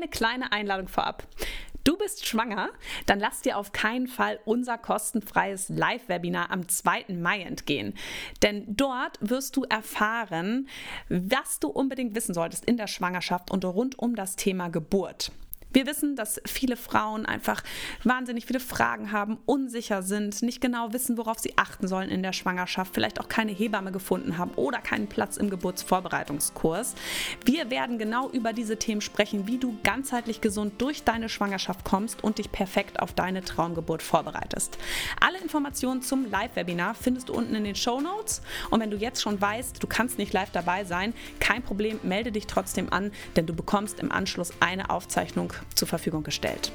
[0.00, 1.26] eine kleine Einladung vorab.
[1.84, 2.70] Du bist schwanger?
[3.06, 7.06] Dann lass dir auf keinen Fall unser kostenfreies Live-Webinar am 2.
[7.08, 7.94] Mai entgehen.
[8.42, 10.68] Denn dort wirst du erfahren,
[11.08, 15.32] was du unbedingt wissen solltest in der Schwangerschaft und rund um das Thema Geburt.
[15.72, 17.62] Wir wissen, dass viele Frauen einfach
[18.02, 22.32] wahnsinnig viele Fragen haben, unsicher sind, nicht genau wissen, worauf sie achten sollen in der
[22.32, 26.96] Schwangerschaft, vielleicht auch keine Hebamme gefunden haben oder keinen Platz im Geburtsvorbereitungskurs.
[27.44, 32.24] Wir werden genau über diese Themen sprechen, wie du ganzheitlich gesund durch deine Schwangerschaft kommst
[32.24, 34.76] und dich perfekt auf deine Traumgeburt vorbereitest.
[35.20, 38.42] Alle Informationen zum Live-Webinar findest du unten in den Show Notes.
[38.70, 42.32] Und wenn du jetzt schon weißt, du kannst nicht live dabei sein, kein Problem, melde
[42.32, 46.72] dich trotzdem an, denn du bekommst im Anschluss eine Aufzeichnung zur Verfügung gestellt.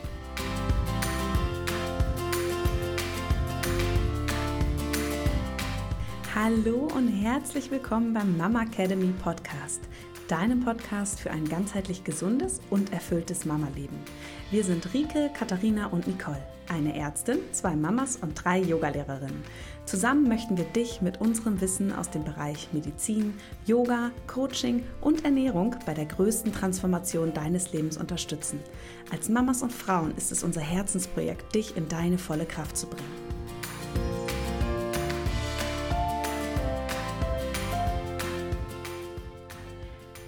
[6.36, 9.82] Hallo und herzlich willkommen beim Mama Academy Podcast,
[10.28, 13.98] deinem Podcast für ein ganzheitlich gesundes und erfülltes Mama-Leben.
[14.52, 19.44] Wir sind Rike, Katharina und Nicole, eine Ärztin, zwei Mamas und drei Yogalehrerinnen.
[19.86, 23.36] Zusammen möchten wir dich mit unserem Wissen aus dem Bereich Medizin,
[23.68, 28.60] Yoga, Coaching und Ernährung bei der größten Transformation deines Lebens unterstützen.
[29.12, 33.35] Als Mamas und Frauen ist es unser Herzensprojekt, dich in deine volle Kraft zu bringen.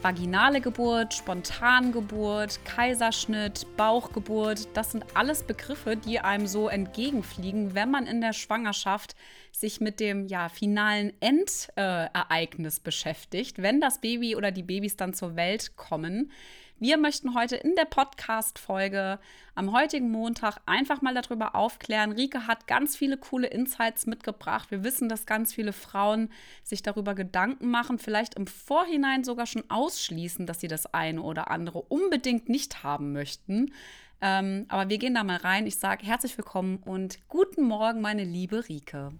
[0.07, 8.07] Vaginale Geburt, Spontangeburt, Kaiserschnitt, Bauchgeburt, das sind alles Begriffe, die einem so entgegenfliegen, wenn man
[8.07, 9.17] in der Schwangerschaft
[9.51, 15.35] sich mit dem ja, finalen Endereignis beschäftigt, wenn das Baby oder die Babys dann zur
[15.35, 16.31] Welt kommen.
[16.79, 19.17] Wir möchten heute in der Podcast-Folge
[19.55, 22.11] am heutigen Montag einfach mal darüber aufklären.
[22.11, 24.69] Rike hat ganz viele coole Insights mitgebracht.
[24.69, 26.29] Wir wissen, dass ganz viele Frauen
[26.63, 31.49] sich darüber Gedanken machen, vielleicht im Vorhinein sogar schon ausschließen, dass sie das eine oder
[31.49, 33.73] andere unbedingt nicht haben möchten.
[34.21, 35.65] Ähm, aber wir gehen da mal rein.
[35.65, 39.13] Ich sage herzlich willkommen und guten Morgen, meine liebe Rike.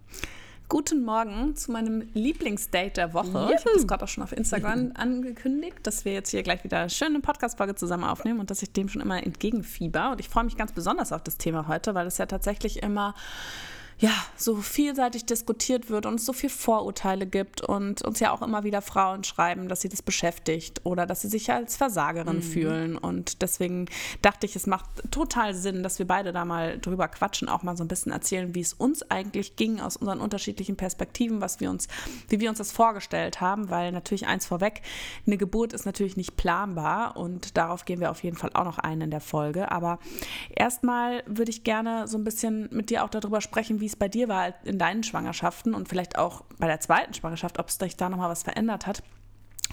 [0.70, 3.28] Guten Morgen zu meinem Lieblingsdate der Woche.
[3.28, 3.52] Juhu.
[3.52, 6.80] Ich habe das gerade auch schon auf Instagram angekündigt, dass wir jetzt hier gleich wieder
[6.80, 10.12] eine schöne Podcast-Folge zusammen aufnehmen und dass ich dem schon immer entgegenfieber.
[10.12, 13.16] Und ich freue mich ganz besonders auf das Thema heute, weil es ja tatsächlich immer
[14.00, 18.44] ja, so vielseitig diskutiert wird und es so viele Vorurteile gibt und uns ja auch
[18.44, 22.42] immer wieder Frauen schreiben, dass sie das beschäftigt oder dass sie sich als Versagerin mhm.
[22.44, 22.98] fühlen.
[22.98, 23.88] Und deswegen
[24.22, 27.76] dachte ich, es macht total Sinn, dass wir beide da mal drüber quatschen, auch mal
[27.76, 31.72] so ein bisschen erzählen, wie es uns eigentlich ging aus unseren unterschiedlichen Perspektiven, was wir
[31.72, 31.88] uns,
[32.30, 34.84] wie wir uns das vorgestellt haben, weil natürlich eins vorweg,
[35.26, 38.78] eine Geburt ist natürlich nicht planbar und darauf gehen wir auf jeden Fall auch noch
[38.78, 39.72] ein in der Folge.
[39.72, 39.98] Aber
[40.56, 43.96] erstmal würde ich gerne so ein bisschen mit dir auch darüber sprechen, wie wie es
[43.96, 47.78] bei dir war in deinen Schwangerschaften und vielleicht auch bei der zweiten Schwangerschaft, ob es
[47.78, 49.02] dich da nochmal was verändert hat.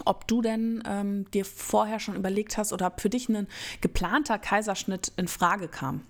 [0.05, 3.49] Ob du denn ähm, dir vorher schon überlegt hast oder ob für dich ein
[3.81, 6.03] geplanter Kaiserschnitt in Frage kam?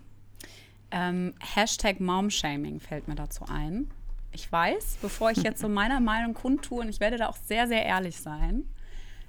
[0.91, 3.91] Ähm, Hashtag Momshaming fällt mir dazu ein.
[4.32, 7.66] Ich weiß, bevor ich jetzt so meiner Meinung kundtue, und ich werde da auch sehr,
[7.69, 8.69] sehr ehrlich sein,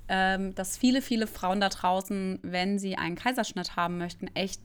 [0.09, 4.59] ähm, dass viele, viele Frauen da draußen, wenn sie einen Kaiserschnitt haben möchten, echt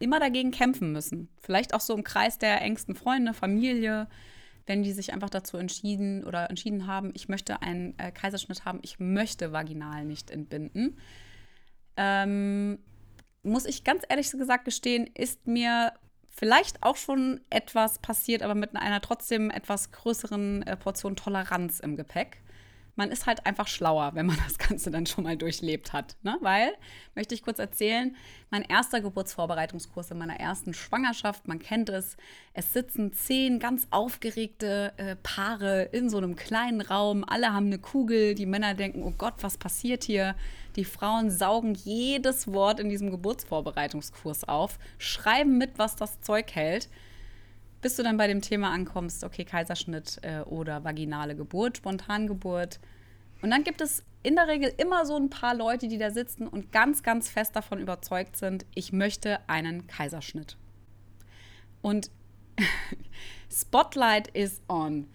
[0.00, 1.28] immer dagegen kämpfen müssen.
[1.40, 4.08] Vielleicht auch so im Kreis der engsten Freunde, Familie,
[4.66, 8.78] wenn die sich einfach dazu entschieden oder entschieden haben, ich möchte einen äh, Kaiserschnitt haben,
[8.82, 10.98] ich möchte vaginal nicht entbinden.
[11.96, 12.78] Ähm,
[13.42, 15.92] muss ich ganz ehrlich gesagt gestehen, ist mir
[16.28, 21.96] vielleicht auch schon etwas passiert, aber mit einer trotzdem etwas größeren äh, Portion Toleranz im
[21.96, 22.38] Gepäck
[23.00, 26.16] man ist halt einfach schlauer, wenn man das Ganze dann schon mal durchlebt hat.
[26.22, 26.36] Ne?
[26.42, 26.72] Weil,
[27.14, 28.14] möchte ich kurz erzählen,
[28.50, 32.18] mein erster Geburtsvorbereitungskurs in meiner ersten Schwangerschaft, man kennt es,
[32.52, 37.78] es sitzen zehn ganz aufgeregte äh, Paare in so einem kleinen Raum, alle haben eine
[37.78, 40.34] Kugel, die Männer denken, oh Gott, was passiert hier?
[40.76, 46.90] Die Frauen saugen jedes Wort in diesem Geburtsvorbereitungskurs auf, schreiben mit, was das Zeug hält
[47.80, 52.80] bis du dann bei dem Thema ankommst, okay, Kaiserschnitt äh, oder vaginale Geburt, Spontangeburt.
[53.42, 56.46] Und dann gibt es in der Regel immer so ein paar Leute, die da sitzen
[56.46, 60.56] und ganz, ganz fest davon überzeugt sind, ich möchte einen Kaiserschnitt.
[61.80, 62.10] Und
[63.50, 65.08] Spotlight is on.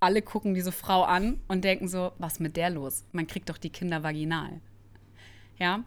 [0.00, 3.04] Alle gucken diese Frau an und denken so, was mit der los?
[3.12, 4.60] Man kriegt doch die Kinder vaginal.
[5.58, 5.84] Ja?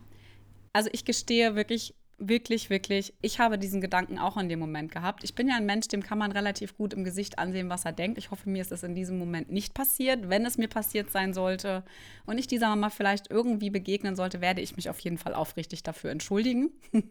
[0.72, 5.24] Also ich gestehe wirklich, wirklich, wirklich, ich habe diesen Gedanken auch in dem Moment gehabt.
[5.24, 7.92] Ich bin ja ein Mensch, dem kann man relativ gut im Gesicht ansehen, was er
[7.92, 8.18] denkt.
[8.18, 10.30] Ich hoffe, mir ist es in diesem Moment nicht passiert.
[10.30, 11.84] Wenn es mir passiert sein sollte
[12.26, 15.84] und ich dieser Mama vielleicht irgendwie begegnen sollte, werde ich mich auf jeden Fall aufrichtig
[15.84, 16.72] dafür entschuldigen.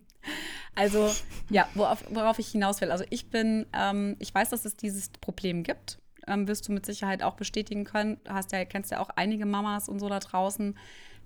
[0.74, 1.10] also,
[1.50, 2.90] ja, worauf, worauf, ich hinaus will.
[2.90, 5.98] Also, ich bin, ähm, ich weiß, dass es dieses Problem gibt.
[6.26, 8.18] Ähm, wirst du mit Sicherheit auch bestätigen können.
[8.24, 10.76] Du hast ja, kennst ja auch einige Mamas und so da draußen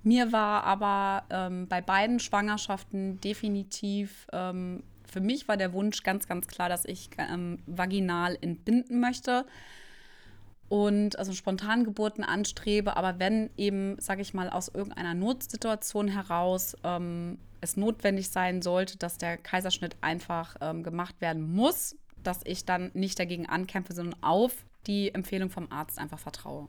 [0.02, 6.28] Mir war aber ähm, bei beiden Schwangerschaften definitiv, ähm, für mich war der Wunsch ganz,
[6.28, 9.46] ganz klar, dass ich ähm, vaginal entbinden möchte
[10.68, 12.96] und also Spontangeburten anstrebe.
[12.96, 18.98] Aber wenn eben, sage ich mal, aus irgendeiner Notsituation heraus ähm, es notwendig sein sollte,
[18.98, 24.22] dass der Kaiserschnitt einfach ähm, gemacht werden muss, dass ich dann nicht dagegen ankämpfe, sondern
[24.22, 26.68] auf die Empfehlung vom Arzt einfach vertraue.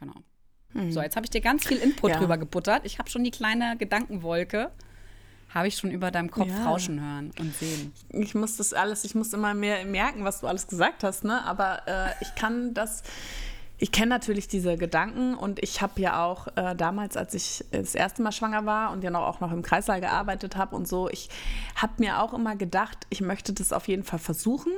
[0.00, 0.14] Genau.
[0.72, 0.90] Mhm.
[0.90, 2.18] So, jetzt habe ich dir ganz viel Input ja.
[2.18, 2.84] drüber gebuttert.
[2.84, 4.72] Ich habe schon die kleine Gedankenwolke
[5.54, 6.64] habe ich schon über deinem Kopf ja.
[6.64, 7.92] rauschen hören und sehen.
[8.10, 11.42] Ich muss das alles, ich muss immer mehr merken, was du alles gesagt hast, ne?
[11.44, 13.02] Aber äh, ich kann das
[13.80, 17.94] ich kenne natürlich diese Gedanken und ich habe ja auch äh, damals, als ich das
[17.94, 21.08] erste Mal schwanger war und ja noch, auch noch im Kreislauf gearbeitet habe und so,
[21.08, 21.30] ich
[21.76, 24.72] habe mir auch immer gedacht, ich möchte das auf jeden Fall versuchen.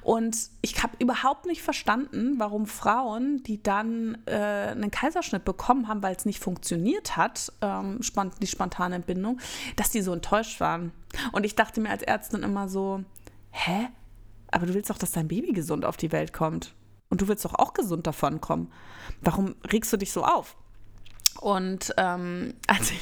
[0.00, 6.02] Und ich habe überhaupt nicht verstanden, warum Frauen, die dann äh, einen Kaiserschnitt bekommen haben,
[6.02, 8.00] weil es nicht funktioniert hat, ähm,
[8.40, 9.38] die spontane Entbindung,
[9.76, 10.92] dass die so enttäuscht waren.
[11.32, 13.04] Und ich dachte mir als Ärztin immer so,
[13.50, 13.88] hä?
[14.50, 16.74] Aber du willst doch, dass dein Baby gesund auf die Welt kommt.
[17.16, 18.70] Und du willst doch auch gesund davon kommen.
[19.22, 20.54] Warum regst du dich so auf?
[21.40, 23.00] Und ähm, als ich,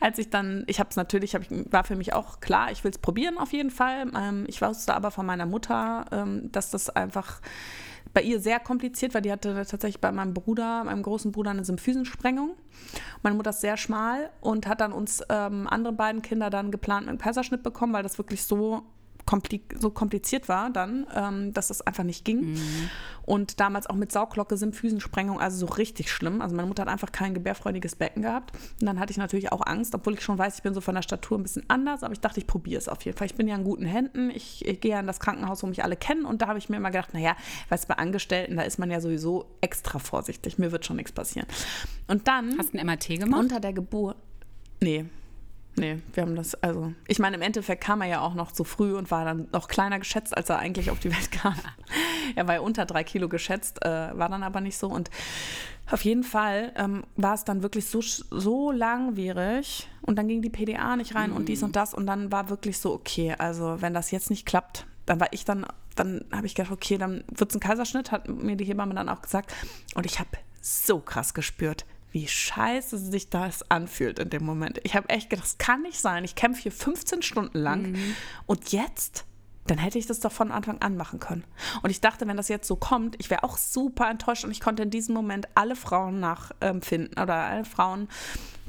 [0.00, 2.82] als ich dann, ich habe es natürlich, hab ich, war für mich auch klar, ich
[2.82, 4.10] will es probieren auf jeden Fall.
[4.12, 7.40] Ähm, ich wusste aber von meiner Mutter, ähm, dass das einfach
[8.12, 9.20] bei ihr sehr kompliziert war.
[9.20, 12.56] Die hatte tatsächlich bei meinem Bruder, meinem großen Bruder, eine Symphysensprengung.
[13.22, 17.02] Meine Mutter ist sehr schmal und hat dann uns ähm, andere beiden Kinder dann geplant
[17.02, 18.82] mit einem Kaiserschnitt bekommen, weil das wirklich so
[19.78, 22.52] so kompliziert war dann, ähm, dass das einfach nicht ging.
[22.52, 22.90] Mhm.
[23.24, 26.40] Und damals auch mit Sauglocke, Symphysensprengung, also so richtig schlimm.
[26.40, 28.56] Also meine Mutter hat einfach kein gebärfreudiges Becken gehabt.
[28.80, 30.94] Und dann hatte ich natürlich auch Angst, obwohl ich schon weiß, ich bin so von
[30.94, 33.26] der Statur ein bisschen anders, aber ich dachte, ich probiere es auf jeden Fall.
[33.26, 34.30] Ich bin ja in guten Händen.
[34.30, 36.24] Ich, ich gehe ja in das Krankenhaus, wo mich alle kennen.
[36.24, 37.36] Und da habe ich mir immer gedacht, naja,
[37.68, 40.58] weißt bei Angestellten, da ist man ja sowieso extra vorsichtig.
[40.58, 41.48] Mir wird schon nichts passieren.
[42.06, 42.56] Und dann.
[42.58, 43.40] Hast du ein MRT gemacht?
[43.40, 44.16] Unter der Geburt.
[44.80, 45.06] Nee,
[45.78, 48.64] Nee, wir haben das, also, ich meine, im Endeffekt kam er ja auch noch zu
[48.64, 51.54] früh und war dann noch kleiner geschätzt, als er eigentlich auf die Welt kam.
[52.34, 54.88] er war ja unter drei Kilo geschätzt, äh, war dann aber nicht so.
[54.88, 55.10] Und
[55.90, 60.50] auf jeden Fall ähm, war es dann wirklich so, so langwierig und dann ging die
[60.50, 61.36] PDA nicht rein mhm.
[61.36, 64.46] und dies und das und dann war wirklich so, okay, also wenn das jetzt nicht
[64.46, 68.10] klappt, dann war ich dann, dann habe ich gedacht, okay, dann wird es ein Kaiserschnitt,
[68.10, 69.54] hat mir die Hebamme dann auch gesagt.
[69.94, 70.30] Und ich habe
[70.60, 71.84] so krass gespürt,
[72.16, 74.80] wie scheiße sich das anfühlt in dem Moment.
[74.84, 76.24] Ich habe echt gedacht, das kann nicht sein.
[76.24, 78.16] Ich kämpfe hier 15 Stunden lang mhm.
[78.46, 79.26] und jetzt,
[79.66, 81.44] dann hätte ich das doch von Anfang an machen können.
[81.82, 84.60] Und ich dachte, wenn das jetzt so kommt, ich wäre auch super enttäuscht und ich
[84.60, 88.08] konnte in diesem Moment alle Frauen nachempfinden oder alle Frauen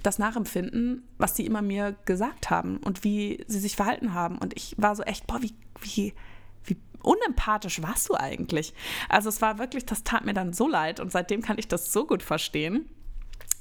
[0.03, 4.39] das nachempfinden, was sie immer mir gesagt haben und wie sie sich verhalten haben.
[4.39, 6.13] Und ich war so echt, boah, wie, wie,
[6.65, 8.73] wie unempathisch warst du eigentlich?
[9.07, 11.93] Also es war wirklich, das tat mir dann so leid und seitdem kann ich das
[11.93, 12.89] so gut verstehen.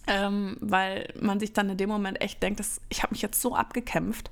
[0.06, 3.40] Ähm, weil man sich dann in dem Moment echt denkt, dass, ich habe mich jetzt
[3.40, 4.30] so abgekämpft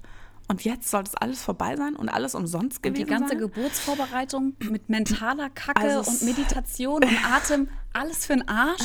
[0.49, 3.07] und jetzt soll das alles vorbei sein und alles umsonst gewesen sein.
[3.07, 3.39] Die ganze sein?
[3.39, 8.83] Geburtsvorbereitung mit mentaler Kacke also und Meditation und Atem, alles für den Arsch.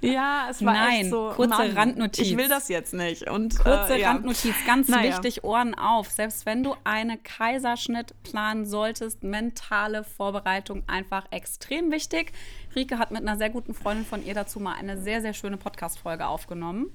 [0.00, 1.32] Ja, es war Nein, echt so.
[1.34, 2.26] kurze Mann, Randnotiz.
[2.26, 3.30] Ich will das jetzt nicht.
[3.30, 4.12] Und, kurze äh, ja.
[4.12, 5.12] Randnotiz, ganz naja.
[5.12, 6.10] wichtig, Ohren auf.
[6.10, 12.32] Selbst wenn du eine Kaiserschnitt planen solltest, mentale Vorbereitung einfach extrem wichtig.
[12.74, 15.56] Rike hat mit einer sehr guten Freundin von ihr dazu mal eine sehr, sehr schöne
[15.56, 16.90] Podcast-Folge aufgenommen.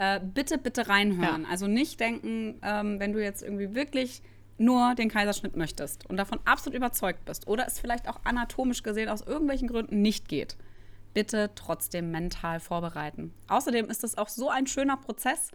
[0.00, 1.42] Äh, bitte, bitte reinhören.
[1.42, 1.48] Ja.
[1.50, 4.22] Also nicht denken, ähm, wenn du jetzt irgendwie wirklich
[4.56, 9.10] nur den Kaiserschnitt möchtest und davon absolut überzeugt bist oder es vielleicht auch anatomisch gesehen
[9.10, 10.56] aus irgendwelchen Gründen nicht geht,
[11.12, 13.34] bitte trotzdem mental vorbereiten.
[13.48, 15.50] Außerdem ist es auch so ein schöner Prozess,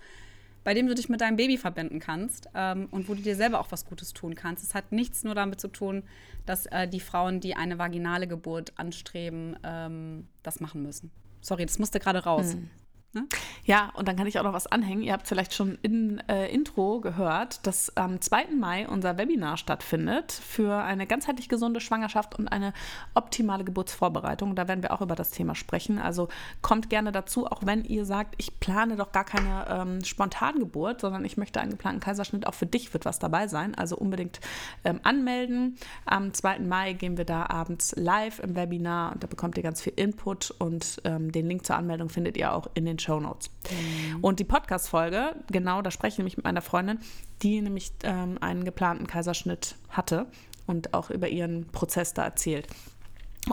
[0.63, 3.59] bei dem du dich mit deinem Baby verbinden kannst ähm, und wo du dir selber
[3.59, 4.63] auch was Gutes tun kannst.
[4.63, 6.03] Es hat nichts nur damit zu tun,
[6.45, 11.09] dass äh, die Frauen, die eine vaginale Geburt anstreben, ähm, das machen müssen.
[11.41, 12.53] Sorry, das musste gerade raus.
[12.53, 12.69] Hm.
[13.15, 13.27] Ne?
[13.63, 15.01] Ja, und dann kann ich auch noch was anhängen.
[15.01, 18.47] Ihr habt vielleicht schon in äh, Intro gehört, dass am 2.
[18.59, 22.73] Mai unser Webinar stattfindet für eine ganzheitlich gesunde Schwangerschaft und eine
[23.13, 24.53] optimale Geburtsvorbereitung.
[24.55, 25.97] Da werden wir auch über das Thema sprechen.
[25.97, 26.27] Also
[26.61, 31.23] kommt gerne dazu, auch wenn ihr sagt, ich plane doch gar keine ähm, Spontangeburt, sondern
[31.23, 32.45] ich möchte einen geplanten Kaiserschnitt.
[32.45, 33.75] Auch für dich wird was dabei sein.
[33.75, 34.41] Also unbedingt
[34.83, 35.77] ähm, anmelden.
[36.05, 36.59] Am 2.
[36.59, 40.51] Mai gehen wir da abends live im Webinar und da bekommt ihr ganz viel Input
[40.59, 43.49] und ähm, den Link zur Anmeldung findet ihr auch in den Show Notes.
[43.69, 44.23] Mhm.
[44.23, 46.99] Und die Podcast-Folge, genau, da spreche ich nämlich mit meiner Freundin,
[47.41, 50.27] die nämlich ähm, einen geplanten Kaiserschnitt hatte
[50.67, 52.67] und auch über ihren Prozess da erzählt.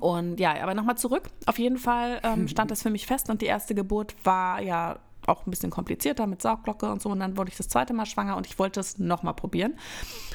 [0.00, 1.28] Und ja, aber nochmal zurück.
[1.46, 4.98] Auf jeden Fall ähm, stand das für mich fest und die erste Geburt war ja
[5.26, 7.10] auch ein bisschen komplizierter mit Saugglocke und so.
[7.10, 9.74] Und dann wurde ich das zweite Mal schwanger und ich wollte es nochmal probieren.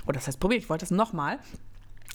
[0.05, 1.39] Oder das heißt probieren, ich wollte es nochmal.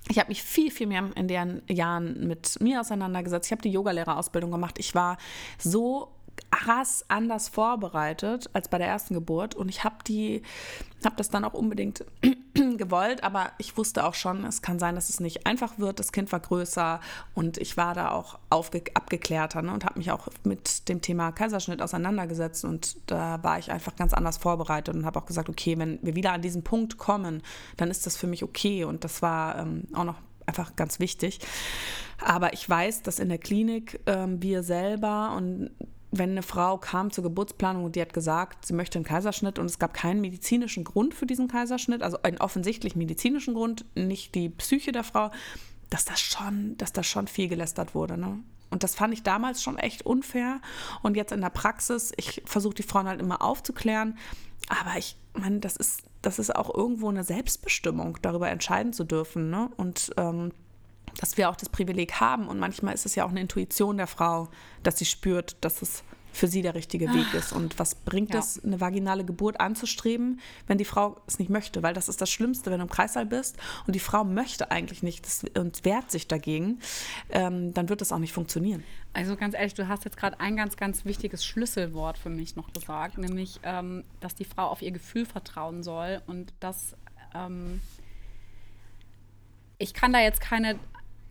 [0.09, 3.47] Ich habe mich viel, viel mehr in den Jahren mit mir auseinandergesetzt.
[3.47, 4.79] Ich habe die Yogalehrerausbildung gemacht.
[4.79, 5.17] Ich war
[5.59, 6.13] so
[6.63, 10.43] krass anders vorbereitet als bei der ersten Geburt und ich habe die
[11.05, 12.05] habe das dann auch unbedingt
[12.55, 15.99] gewollt, aber ich wusste auch schon, es kann sein, dass es nicht einfach wird.
[15.99, 17.01] Das Kind war größer
[17.35, 21.83] und ich war da auch abgeklärter ne, und habe mich auch mit dem Thema Kaiserschnitt
[21.83, 25.99] auseinandergesetzt und da war ich einfach ganz anders vorbereitet und habe auch gesagt, okay, wenn
[26.03, 27.43] wir wieder an diesen Punkt kommen,
[27.77, 31.41] dann ist das für mich okay und das war ähm, auch noch einfach ganz wichtig.
[32.25, 35.71] Aber ich weiß, dass in der Klinik ähm, wir selber und
[36.13, 39.67] wenn eine Frau kam zur Geburtsplanung und die hat gesagt, sie möchte einen Kaiserschnitt und
[39.67, 44.51] es gab keinen medizinischen Grund für diesen Kaiserschnitt, also einen offensichtlich medizinischen Grund, nicht die
[44.51, 45.31] Psyche der Frau,
[45.89, 48.19] dass das schon, dass das schon viel gelästert wurde.
[48.19, 48.41] Ne?
[48.71, 50.61] Und das fand ich damals schon echt unfair.
[51.03, 54.19] Und jetzt in der Praxis, ich versuche die Frauen halt immer aufzuklären,
[54.69, 59.51] aber ich meine, das ist, das ist auch irgendwo eine Selbstbestimmung, darüber entscheiden zu dürfen.
[59.51, 59.71] Ne?
[59.77, 60.53] Und ähm,
[61.19, 62.49] dass wir auch das Privileg haben.
[62.49, 64.49] Und manchmal ist es ja auch eine Intuition der Frau,
[64.83, 67.53] dass sie spürt, dass es für sie der richtige Weg ist.
[67.53, 68.41] Und was bringt ja.
[68.41, 71.83] es, eine vaginale Geburt anzustreben, wenn die Frau es nicht möchte?
[71.83, 75.03] Weil das ist das Schlimmste, wenn du im Kreißsaal bist und die Frau möchte eigentlich
[75.03, 75.27] nicht
[75.57, 76.81] und wehrt sich dagegen,
[77.31, 78.83] ähm, dann wird das auch nicht funktionieren.
[79.13, 82.73] Also ganz ehrlich, du hast jetzt gerade ein ganz, ganz wichtiges Schlüsselwort für mich noch
[82.73, 86.97] gesagt, nämlich, ähm, dass die Frau auf ihr Gefühl vertrauen soll und dass
[87.35, 87.81] ähm,
[89.77, 90.79] ich kann da jetzt keine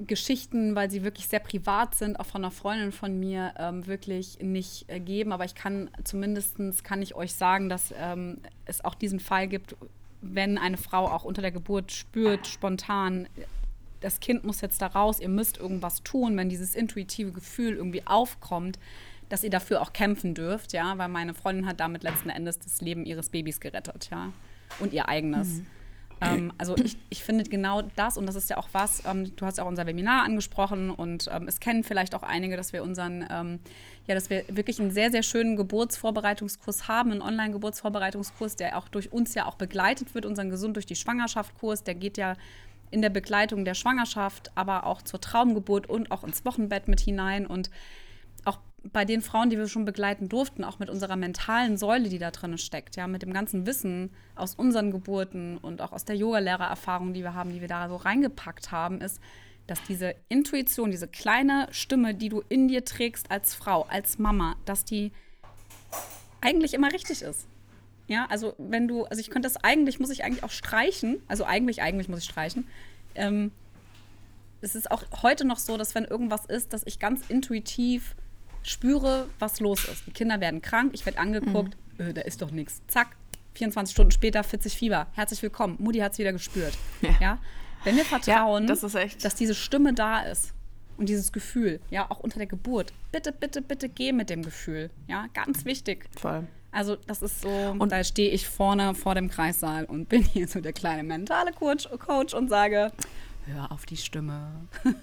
[0.08, 4.40] Geschichten, weil sie wirklich sehr privat sind, auch von einer Freundin von mir, ähm, wirklich
[4.42, 5.32] nicht äh, geben.
[5.32, 9.76] Aber ich kann zumindest kann ich euch sagen, dass ähm, es auch diesen Fall gibt,
[10.22, 13.28] wenn eine Frau auch unter der Geburt spürt, spontan,
[14.02, 18.06] das Kind muss jetzt da raus, ihr müsst irgendwas tun, wenn dieses intuitive Gefühl irgendwie
[18.06, 18.80] aufkommt,
[19.30, 22.82] dass ihr dafür auch kämpfen dürft, ja, weil meine Freundin hat damit letzten Endes das
[22.82, 24.34] Leben ihres Babys gerettet, ja,
[24.80, 25.60] und ihr eigenes.
[25.60, 25.66] Mhm.
[26.22, 29.46] Ähm, also ich, ich finde genau das, und das ist ja auch was, ähm, du
[29.46, 32.84] hast ja auch unser Webinar angesprochen und ähm, es kennen vielleicht auch einige, dass wir
[32.84, 33.60] unseren, ähm,
[34.08, 39.12] ja, dass wir wirklich einen sehr, sehr schönen Geburtsvorbereitungskurs haben, einen Online-Geburtsvorbereitungskurs, der auch durch
[39.12, 42.36] uns ja auch begleitet wird, unseren Gesund durch die Schwangerschaft-Kurs, der geht ja
[42.92, 47.48] in der Begleitung der Schwangerschaft, aber auch zur Traumgeburt und auch ins Wochenbett mit hinein.
[47.48, 47.72] Und
[48.84, 52.32] bei den Frauen, die wir schon begleiten durften, auch mit unserer mentalen Säule, die da
[52.32, 57.14] drin steckt, ja, mit dem ganzen Wissen aus unseren Geburten und auch aus der Yoga-Lehrererfahrung,
[57.14, 59.22] die wir haben, die wir da so reingepackt haben, ist,
[59.68, 64.56] dass diese Intuition, diese kleine Stimme, die du in dir trägst als Frau, als Mama,
[64.66, 65.12] dass die
[66.42, 67.48] eigentlich immer richtig ist.
[68.08, 71.46] Ja, also wenn du, also ich könnte das eigentlich, muss ich eigentlich auch streichen, also
[71.46, 72.68] eigentlich, eigentlich muss ich streichen.
[73.14, 73.52] Ähm,
[74.60, 78.16] es ist auch heute noch so, dass wenn irgendwas ist, dass ich ganz intuitiv
[78.64, 80.06] spüre, was los ist.
[80.08, 82.08] Die Kinder werden krank, ich werde angeguckt, mhm.
[82.08, 82.82] äh, da ist doch nichts.
[82.88, 83.16] Zack,
[83.54, 85.08] 24 Stunden später 40 Fieber.
[85.14, 85.76] Herzlich willkommen.
[85.80, 86.78] Mutti hat es wieder gespürt.
[87.02, 87.16] Ja.
[87.20, 87.40] ja.
[87.84, 88.82] Wenn wir vertrauen, ja, das
[89.22, 90.54] dass diese Stimme da ist
[90.98, 92.94] und dieses Gefühl, ja, auch unter der Geburt.
[93.12, 94.92] Bitte, bitte, bitte geh mit dem Gefühl.
[95.08, 96.06] Ja, ganz wichtig.
[96.16, 96.48] Voll.
[96.72, 100.48] Also, das ist so, und da stehe ich vorne vor dem Kreissaal und bin hier
[100.48, 102.92] so der kleine mentale Coach, Coach und sage,
[103.48, 104.68] hör auf die Stimme.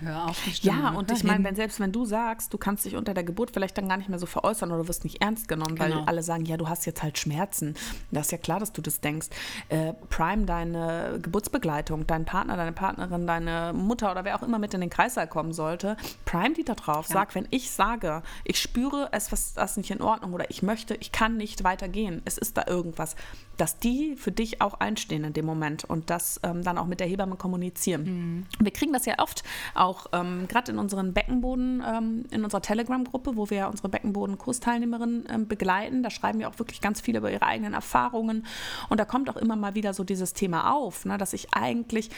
[0.00, 0.46] hör auf.
[0.62, 3.50] Ja, und ich meine, wenn, selbst wenn du sagst, du kannst dich unter der Geburt
[3.52, 5.96] vielleicht dann gar nicht mehr so veräußern oder du wirst nicht ernst genommen, genau.
[5.96, 7.74] weil alle sagen, ja, du hast jetzt halt Schmerzen.
[8.10, 9.28] Das ist ja klar, dass du das denkst.
[9.68, 14.74] Äh, Prime, deine Geburtsbegleitung, dein Partner, deine Partnerin, deine Mutter oder wer auch immer mit
[14.74, 17.08] in den Kreißsaal kommen sollte, Prime die da drauf.
[17.08, 17.14] Ja.
[17.14, 21.12] Sag, wenn ich sage, ich spüre, es ist nicht in Ordnung oder ich möchte, ich
[21.12, 23.16] kann nicht weitergehen, es ist da irgendwas,
[23.56, 27.00] dass die für dich auch einstehen in dem Moment und das ähm, dann auch mit
[27.00, 28.04] der Hebamme kommunizieren.
[28.04, 28.46] Mhm.
[28.58, 33.36] Wir kriegen das ja oft auch ähm, gerade in unseren Beckenboden, ähm, in unserer Telegram-Gruppe,
[33.36, 36.02] wo wir unsere Beckenboden-Kursteilnehmerinnen ähm, begleiten.
[36.02, 38.46] Da schreiben wir auch wirklich ganz viel über ihre eigenen Erfahrungen
[38.88, 42.10] und da kommt auch immer mal wieder so dieses Thema auf, ne, dass ich eigentlich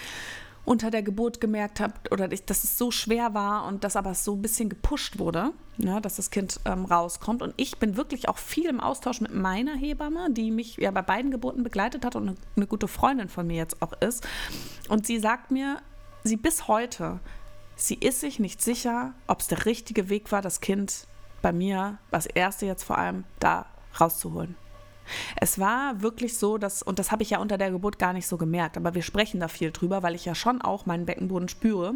[0.67, 4.35] unter der Geburt gemerkt habe oder dass es so schwer war und dass aber so
[4.35, 7.41] ein bisschen gepusht wurde, ne, dass das Kind ähm, rauskommt.
[7.41, 11.03] Und ich bin wirklich auch viel im Austausch mit meiner Hebamme, die mich ja bei
[11.03, 14.27] beiden Geburten begleitet hat und eine, eine gute Freundin von mir jetzt auch ist.
[14.89, 15.79] Und sie sagt mir,
[16.25, 17.21] sie bis heute,
[17.77, 21.07] sie ist sich nicht sicher, ob es der richtige Weg war, das Kind
[21.43, 23.67] bei mir, das erste jetzt vor allem, da
[24.01, 24.57] rauszuholen.
[25.37, 28.27] Es war wirklich so, dass, und das habe ich ja unter der Geburt gar nicht
[28.27, 31.49] so gemerkt, aber wir sprechen da viel drüber, weil ich ja schon auch meinen Beckenboden
[31.49, 31.95] spüre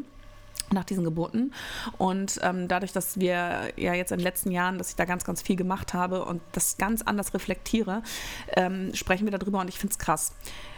[0.73, 1.53] nach diesen Geburten.
[1.99, 5.25] Und ähm, dadurch, dass wir ja jetzt in den letzten Jahren, dass ich da ganz,
[5.25, 8.03] ganz viel gemacht habe und das ganz anders reflektiere,
[8.57, 10.33] ähm, sprechen wir darüber und ich finde es krass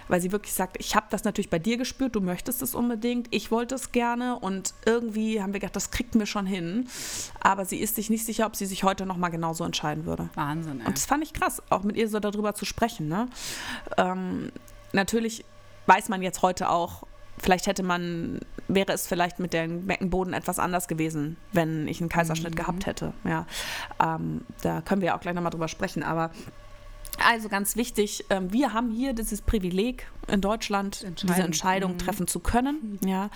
[0.09, 3.29] weil sie wirklich sagt, ich habe das natürlich bei dir gespürt, du möchtest es unbedingt,
[3.31, 6.89] ich wollte es gerne und irgendwie haben wir gedacht, das kriegt mir schon hin.
[7.41, 10.29] Aber sie ist sich nicht sicher, ob sie sich heute nochmal genauso entscheiden würde.
[10.35, 10.81] Wahnsinn.
[10.81, 10.87] Ey.
[10.87, 13.09] Und das fand ich krass, auch mit ihr so darüber zu sprechen.
[13.09, 13.29] Ne?
[13.97, 14.53] Ähm,
[14.93, 15.45] natürlich
[15.87, 17.05] weiß man jetzt heute auch,
[17.39, 22.09] vielleicht hätte man, wäre es vielleicht mit dem Beckenboden etwas anders gewesen, wenn ich einen
[22.09, 22.59] Kaiserschnitt mhm.
[22.59, 23.13] gehabt hätte.
[23.25, 23.47] Ja,
[24.03, 26.31] ähm, da können wir auch gleich nochmal drüber sprechen, aber
[27.19, 31.99] also ganz wichtig, ähm, wir haben hier dieses Privileg in Deutschland, diese Entscheidung mhm.
[31.99, 32.99] treffen zu können.
[33.05, 33.31] Ja.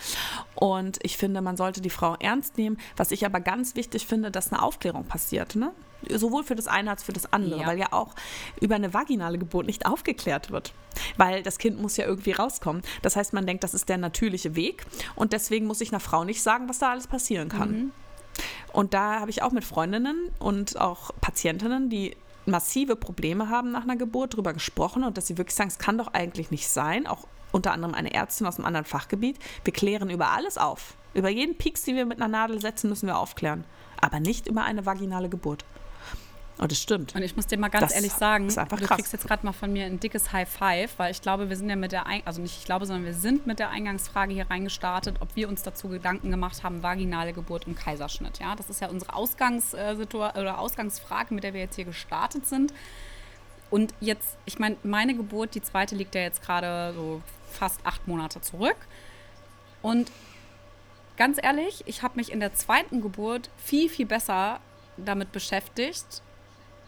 [0.55, 2.77] Und ich finde, man sollte die Frau ernst nehmen.
[2.95, 5.55] Was ich aber ganz wichtig finde, dass eine Aufklärung passiert.
[5.55, 5.71] Ne?
[6.09, 7.67] Sowohl für das eine als für das andere, ja.
[7.67, 8.13] weil ja auch
[8.61, 10.73] über eine vaginale Geburt nicht aufgeklärt wird.
[11.17, 12.81] Weil das Kind muss ja irgendwie rauskommen.
[13.01, 14.85] Das heißt, man denkt, das ist der natürliche Weg.
[15.15, 17.71] Und deswegen muss ich einer Frau nicht sagen, was da alles passieren kann.
[17.71, 17.91] Mhm.
[18.71, 22.15] Und da habe ich auch mit Freundinnen und auch Patientinnen, die
[22.47, 25.97] massive Probleme haben nach einer Geburt, darüber gesprochen und dass sie wirklich sagen, es kann
[25.97, 29.37] doch eigentlich nicht sein, auch unter anderem eine Ärztin aus einem anderen Fachgebiet.
[29.63, 30.95] Wir klären über alles auf.
[31.13, 33.63] Über jeden Pieks, den wir mit einer Nadel setzen, müssen wir aufklären.
[34.01, 35.65] Aber nicht über eine vaginale Geburt.
[36.59, 37.13] Oh, das stimmt.
[37.13, 38.87] Und ich muss dir mal ganz das ehrlich sagen, du krass.
[38.89, 41.69] kriegst jetzt gerade mal von mir ein dickes High Five, weil ich glaube, wir sind
[41.69, 44.49] ja mit der, Ein also nicht ich glaube, sondern wir sind mit der Eingangsfrage hier
[44.49, 48.39] reingestartet, ob wir uns dazu Gedanken gemacht haben, vaginale Geburt im Kaiserschnitt.
[48.39, 52.73] Ja, das ist ja unsere Ausgangssituation oder Ausgangsfrage, mit der wir jetzt hier gestartet sind.
[53.69, 57.21] Und jetzt, ich meine, meine Geburt, die zweite liegt ja jetzt gerade so
[57.51, 58.77] fast acht Monate zurück.
[59.81, 60.11] Und
[61.17, 64.59] ganz ehrlich, ich habe mich in der zweiten Geburt viel, viel besser
[64.97, 66.23] damit beschäftigt,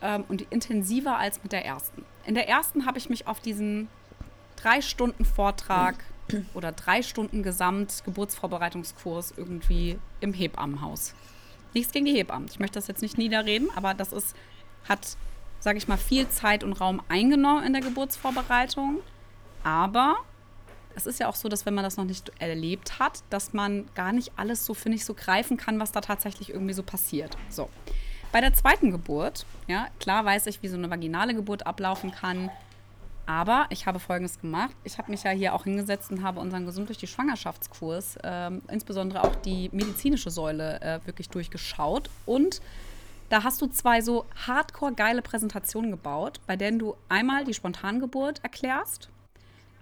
[0.01, 2.05] ähm, und intensiver als mit der ersten.
[2.25, 3.87] In der ersten habe ich mich auf diesen
[4.55, 6.03] drei Stunden Vortrag
[6.53, 11.13] oder drei Stunden Gesamtgeburtsvorbereitungskurs irgendwie im Hebammenhaus.
[11.73, 12.47] Nichts gegen die Hebammen.
[12.49, 14.35] Ich möchte das jetzt nicht niederreden, aber das ist,
[14.87, 15.17] hat,
[15.59, 18.99] sage ich mal, viel Zeit und Raum eingenommen in der Geburtsvorbereitung.
[19.63, 20.17] Aber
[20.95, 23.85] es ist ja auch so, dass wenn man das noch nicht erlebt hat, dass man
[23.93, 27.37] gar nicht alles so, finde ich, so greifen kann, was da tatsächlich irgendwie so passiert.
[27.49, 27.69] So.
[28.31, 32.51] Bei der zweiten Geburt, ja, klar weiß ich, wie so eine vaginale Geburt ablaufen kann.
[33.25, 34.75] Aber ich habe Folgendes gemacht.
[34.83, 38.51] Ich habe mich ja hier auch hingesetzt und habe unseren Gesund durch die Schwangerschaftskurs, äh,
[38.69, 42.09] insbesondere auch die medizinische Säule, äh, wirklich durchgeschaut.
[42.25, 42.61] Und
[43.29, 48.43] da hast du zwei so hardcore geile Präsentationen gebaut, bei denen du einmal die Spontangeburt
[48.43, 49.09] erklärst,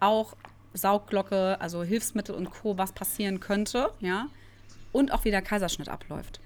[0.01, 0.35] auch
[0.73, 4.27] Saugglocke, also Hilfsmittel und Co., was passieren könnte, ja,
[4.91, 6.41] und auch wie der Kaiserschnitt abläuft.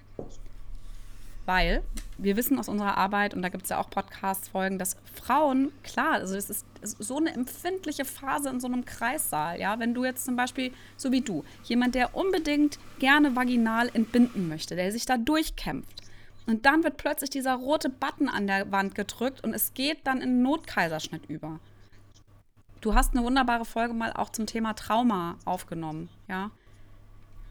[1.46, 1.84] Weil
[2.18, 6.14] wir wissen aus unserer Arbeit, und da gibt es ja auch Podcast-Folgen, dass Frauen, klar,
[6.14, 9.60] also es ist so eine empfindliche Phase in so einem Kreissaal.
[9.60, 14.48] Ja, wenn du jetzt zum Beispiel, so wie du, jemand, der unbedingt gerne vaginal entbinden
[14.48, 16.02] möchte, der sich da durchkämpft.
[16.48, 20.22] Und dann wird plötzlich dieser rote Button an der Wand gedrückt und es geht dann
[20.22, 21.60] in Notkaiserschnitt über.
[22.82, 26.50] Du hast eine wunderbare Folge mal auch zum Thema Trauma aufgenommen, ja.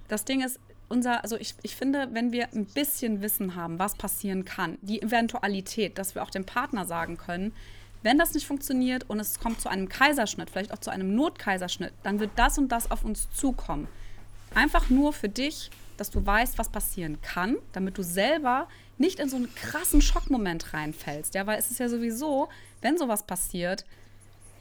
[0.09, 0.59] Das Ding ist,
[0.91, 5.01] unser, also ich, ich finde, wenn wir ein bisschen Wissen haben, was passieren kann, die
[5.01, 7.53] Eventualität, dass wir auch dem Partner sagen können,
[8.03, 11.93] wenn das nicht funktioniert und es kommt zu einem Kaiserschnitt, vielleicht auch zu einem Notkaiserschnitt,
[12.03, 13.89] dann wird das und das auf uns zukommen.
[14.55, 19.29] Einfach nur für dich, dass du weißt, was passieren kann, damit du selber nicht in
[19.29, 21.35] so einen krassen Schockmoment reinfällst.
[21.35, 22.49] Ja, weil es ist ja sowieso,
[22.81, 23.85] wenn sowas passiert,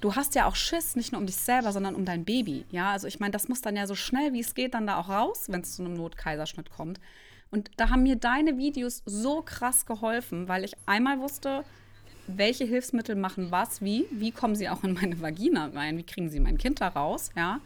[0.01, 2.65] du hast ja auch Schiss, nicht nur um dich selber, sondern um dein Baby.
[2.71, 4.99] Ja, also ich meine, das muss dann ja so schnell wie es geht dann da
[4.99, 6.99] auch raus, wenn es zu einem Notkaiserschnitt kommt.
[7.51, 11.63] Und da haben mir deine Videos so krass geholfen, weil ich einmal wusste,
[12.27, 16.29] welche Hilfsmittel machen was, wie, wie kommen sie auch in meine Vagina rein, wie kriegen
[16.29, 17.59] sie mein Kind da raus, ja,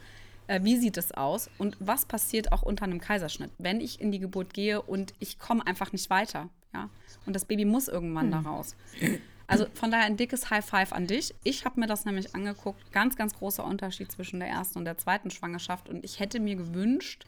[0.46, 4.10] äh, wie sieht es aus und was passiert auch unter einem Kaiserschnitt, wenn ich in
[4.10, 6.88] die Geburt gehe und ich komme einfach nicht weiter, ja,
[7.26, 8.44] und das Baby muss irgendwann hm.
[8.44, 8.74] da raus.
[9.46, 11.34] Also von daher ein dickes High Five an dich.
[11.44, 12.92] Ich habe mir das nämlich angeguckt.
[12.92, 15.88] Ganz, ganz großer Unterschied zwischen der ersten und der zweiten Schwangerschaft.
[15.88, 17.26] Und ich hätte mir gewünscht,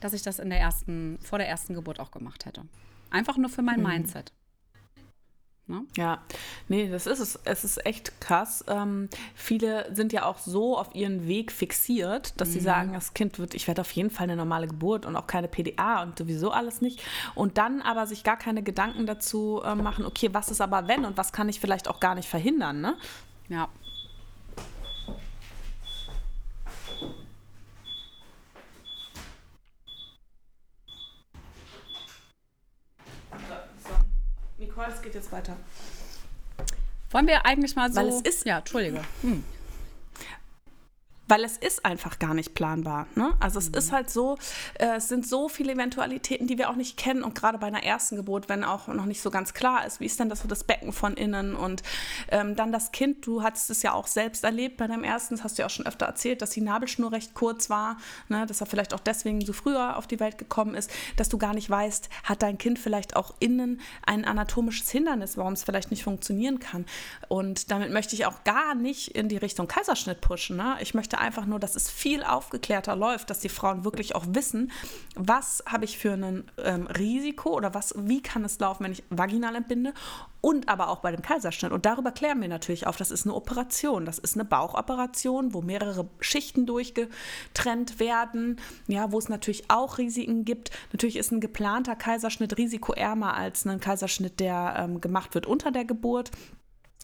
[0.00, 2.64] dass ich das in der ersten, vor der ersten Geburt auch gemacht hätte.
[3.10, 3.86] Einfach nur für mein mhm.
[3.88, 4.32] Mindset.
[5.70, 5.84] Ne?
[5.96, 6.20] Ja,
[6.68, 7.38] nee, das ist es.
[7.44, 8.64] Es ist echt krass.
[8.68, 12.52] Ähm, viele sind ja auch so auf ihren Weg fixiert, dass mhm.
[12.52, 15.26] sie sagen, das Kind wird, ich werde auf jeden Fall eine normale Geburt und auch
[15.26, 17.00] keine PDA und sowieso alles nicht.
[17.34, 21.04] Und dann aber sich gar keine Gedanken dazu äh, machen, okay, was ist aber wenn
[21.04, 22.96] und was kann ich vielleicht auch gar nicht verhindern, ne?
[23.48, 23.68] Ja.
[34.70, 35.56] Nicole, es geht jetzt weiter.
[37.10, 38.00] Wollen wir eigentlich mal so.
[38.00, 38.46] Weil es ist.
[38.46, 39.02] Ja, Entschuldige.
[39.22, 39.44] Hm
[41.30, 43.06] weil es ist einfach gar nicht planbar.
[43.14, 43.32] Ne?
[43.38, 43.76] Also es mhm.
[43.76, 44.36] ist halt so,
[44.74, 47.84] äh, es sind so viele Eventualitäten, die wir auch nicht kennen und gerade bei einer
[47.84, 50.48] ersten Geburt, wenn auch noch nicht so ganz klar ist, wie ist denn das so
[50.48, 51.84] das Becken von innen und
[52.30, 55.44] ähm, dann das Kind, du hattest es ja auch selbst erlebt bei deinem ersten, das
[55.44, 57.96] hast du ja auch schon öfter erzählt, dass die Nabelschnur recht kurz war,
[58.28, 58.44] ne?
[58.46, 61.54] dass er vielleicht auch deswegen so früher auf die Welt gekommen ist, dass du gar
[61.54, 66.02] nicht weißt, hat dein Kind vielleicht auch innen ein anatomisches Hindernis, warum es vielleicht nicht
[66.02, 66.86] funktionieren kann.
[67.28, 70.56] Und damit möchte ich auch gar nicht in die Richtung Kaiserschnitt pushen.
[70.56, 70.76] Ne?
[70.80, 74.72] Ich möchte einfach nur, dass es viel aufgeklärter läuft, dass die Frauen wirklich auch wissen,
[75.14, 79.04] was habe ich für ein ähm, Risiko oder was, wie kann es laufen, wenn ich
[79.10, 79.92] vaginal entbinde
[80.40, 81.72] und aber auch bei dem Kaiserschnitt.
[81.72, 85.60] Und darüber klären wir natürlich auf, das ist eine Operation, das ist eine Bauchoperation, wo
[85.60, 90.70] mehrere Schichten durchgetrennt werden, ja, wo es natürlich auch Risiken gibt.
[90.92, 95.84] Natürlich ist ein geplanter Kaiserschnitt risikoärmer als ein Kaiserschnitt, der ähm, gemacht wird unter der
[95.84, 96.30] Geburt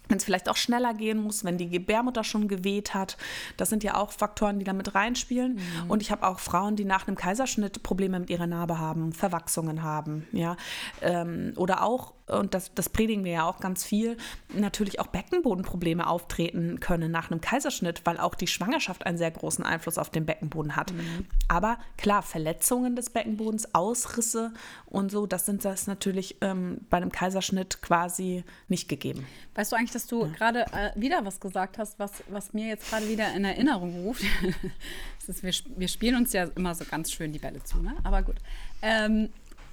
[0.08, 3.16] wenn es vielleicht auch schneller gehen muss, wenn die Gebärmutter schon geweht hat.
[3.56, 5.54] Das sind ja auch Faktoren, die damit reinspielen.
[5.54, 5.90] Mhm.
[5.90, 9.82] Und ich habe auch Frauen, die nach einem Kaiserschnitt Probleme mit ihrer Narbe haben, Verwachsungen
[9.82, 10.56] haben, ja.
[11.02, 14.16] Ähm, oder auch und das, das predigen wir ja auch ganz viel,
[14.52, 19.64] natürlich auch Beckenbodenprobleme auftreten können nach einem Kaiserschnitt, weil auch die Schwangerschaft einen sehr großen
[19.64, 20.92] Einfluss auf den Beckenboden hat.
[20.92, 21.26] Mhm.
[21.48, 24.52] Aber klar, Verletzungen des Beckenbodens, Ausrisse
[24.86, 29.26] und so, das sind das natürlich ähm, bei einem Kaiserschnitt quasi nicht gegeben.
[29.54, 30.32] Weißt du eigentlich, dass du ja.
[30.32, 34.24] gerade äh, wieder was gesagt hast, was, was mir jetzt gerade wieder in Erinnerung ruft?
[35.28, 37.94] ist, wir, wir spielen uns ja immer so ganz schön die Bälle zu, ne?
[38.04, 38.36] Aber gut.
[38.82, 39.30] Ähm,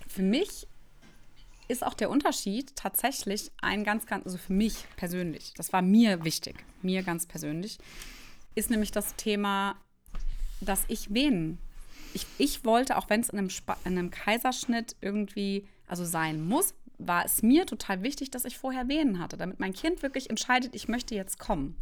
[0.08, 0.68] für mich
[1.74, 6.24] ist auch der Unterschied tatsächlich ein ganz, ganz, also für mich persönlich, das war mir
[6.24, 7.80] wichtig, mir ganz persönlich,
[8.56, 9.76] ist nämlich das Thema,
[10.62, 11.58] dass ich wen.
[12.14, 13.50] Ich, ich wollte, auch wenn es in einem,
[13.86, 18.88] in einem Kaiserschnitt irgendwie, also sein muss, war es mir total wichtig, dass ich vorher
[18.88, 21.76] Wehen hatte, damit mein Kind wirklich entscheidet, ich möchte jetzt kommen.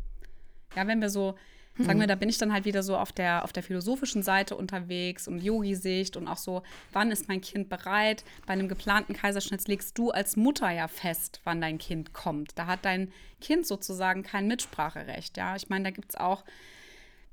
[0.76, 1.36] Ja, wenn wir so
[1.84, 2.10] Sagen wir, hm.
[2.10, 5.44] da bin ich dann halt wieder so auf der, auf der philosophischen Seite unterwegs und
[5.44, 6.64] Yogi-Sicht und auch so,
[6.94, 8.24] wann ist mein Kind bereit?
[8.46, 12.52] Bei einem geplanten Kaiserschnitt legst du als Mutter ja fest, wann dein Kind kommt.
[12.56, 15.38] Da hat dein Kind sozusagen kein Mitspracherecht.
[15.38, 16.44] Ja, ich meine, da gibt es auch,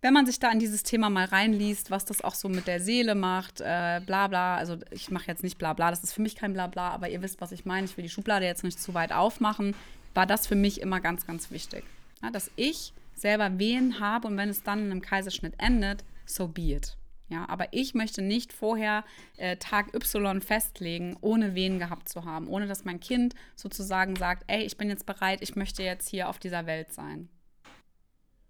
[0.01, 2.81] wenn man sich da in dieses Thema mal reinliest, was das auch so mit der
[2.81, 6.23] Seele macht, äh, bla bla, also ich mache jetzt nicht bla bla, das ist für
[6.23, 8.63] mich kein bla bla, aber ihr wisst, was ich meine, ich will die Schublade jetzt
[8.63, 9.75] nicht zu weit aufmachen,
[10.15, 11.85] war das für mich immer ganz, ganz wichtig.
[12.23, 16.49] Ja, dass ich selber Wehen habe und wenn es dann in einem Kaiserschnitt endet, so
[16.49, 16.97] be it.
[17.31, 19.05] Ja, aber ich möchte nicht vorher
[19.37, 24.45] äh, Tag Y festlegen, ohne Wehen gehabt zu haben, ohne dass mein Kind sozusagen sagt,
[24.47, 27.29] ey, ich bin jetzt bereit, ich möchte jetzt hier auf dieser Welt sein.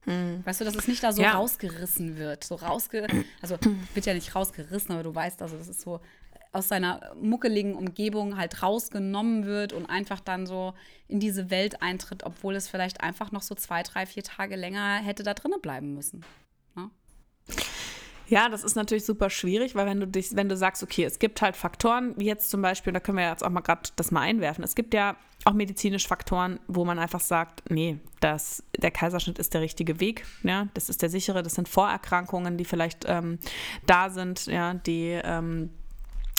[0.03, 0.43] Hm.
[0.45, 1.33] Weißt du, dass es nicht da so ja.
[1.33, 2.45] rausgerissen wird.
[2.45, 3.09] So rausge
[3.43, 3.59] also
[3.95, 6.01] wird ja nicht rausgerissen, aber du weißt, also das ist so
[6.53, 10.75] aus seiner muckeligen Umgebung halt rausgenommen wird und einfach dann so
[11.07, 14.97] in diese Welt eintritt, obwohl es vielleicht einfach noch so zwei, drei, vier Tage länger
[14.97, 16.25] hätte da drinnen bleiben müssen.
[16.75, 16.91] Ne?
[18.29, 21.19] Ja, das ist natürlich super schwierig, weil wenn du dich, wenn du sagst, okay, es
[21.19, 24.11] gibt halt Faktoren, wie jetzt zum Beispiel, da können wir jetzt auch mal gerade das
[24.11, 24.63] mal einwerfen.
[24.63, 29.55] Es gibt ja auch medizinische Faktoren, wo man einfach sagt, nee, das, der Kaiserschnitt ist
[29.55, 33.39] der richtige Weg, ja, das ist der sichere, das sind Vorerkrankungen, die vielleicht ähm,
[33.87, 35.71] da sind, ja, die ähm,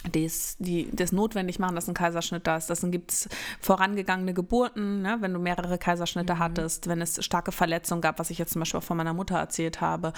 [0.08, 2.70] dies, die das notwendig machen, dass ein Kaiserschnitt da ist.
[2.70, 6.40] Dann gibt es vorangegangene Geburten, ne, wenn du mehrere Kaiserschnitte mhm.
[6.40, 9.38] hattest, wenn es starke Verletzungen gab, was ich jetzt zum Beispiel auch von meiner Mutter
[9.38, 10.14] erzählt habe,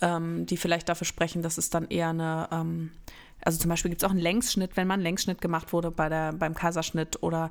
[0.00, 2.90] ähm, die vielleicht dafür sprechen, dass es dann eher eine ähm,
[3.44, 6.08] also zum Beispiel gibt es auch einen Längsschnitt, wenn man einen Längsschnitt gemacht wurde bei
[6.08, 7.50] der, beim Kaiserschnitt oder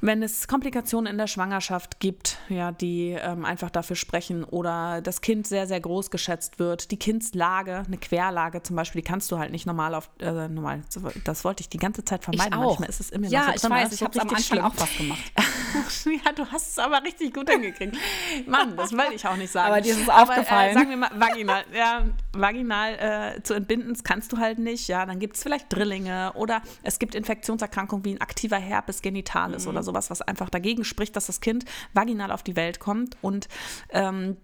[0.00, 5.20] wenn es Komplikationen in der Schwangerschaft gibt, ja, die ähm, einfach dafür sprechen oder das
[5.20, 9.38] Kind sehr, sehr groß geschätzt wird, die Kindslage, eine Querlage zum Beispiel, die kannst du
[9.38, 10.82] halt nicht normal auf, äh, normal,
[11.24, 12.52] das wollte ich die ganze Zeit vermeiden.
[12.52, 12.78] Ich auch.
[12.78, 13.76] Manchmal ist es immer ja, noch so drin.
[13.76, 14.64] ich weiß, ich habe am Anfang schlimm.
[14.64, 15.32] auch was gemacht.
[16.24, 17.96] ja, du hast es aber richtig gut hingekriegt.
[18.46, 19.72] Mann, das wollte ich auch nicht sagen.
[19.72, 20.70] Aber dir ist es aufgefallen.
[20.70, 24.88] äh, sagen wir mal, vaginal, ja, vaginal äh, zu entbinden, das kannst du halt nicht,
[24.88, 29.64] ja, dann gibt es vielleicht Drillinge oder es gibt Infektionserkrankungen wie ein aktiver Herpes genitalis
[29.64, 29.70] mhm.
[29.70, 33.48] oder sowas, was einfach dagegen spricht, dass das Kind vaginal auf die Welt kommt und
[33.90, 34.36] ähm,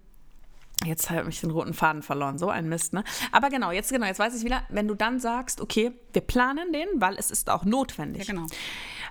[0.85, 3.03] Jetzt habe ich den roten Faden verloren, so ein Mist, ne?
[3.31, 6.73] Aber genau, jetzt genau, jetzt weiß ich wieder, wenn du dann sagst, okay, wir planen
[6.73, 8.27] den, weil es ist auch notwendig.
[8.27, 8.47] Ja, genau.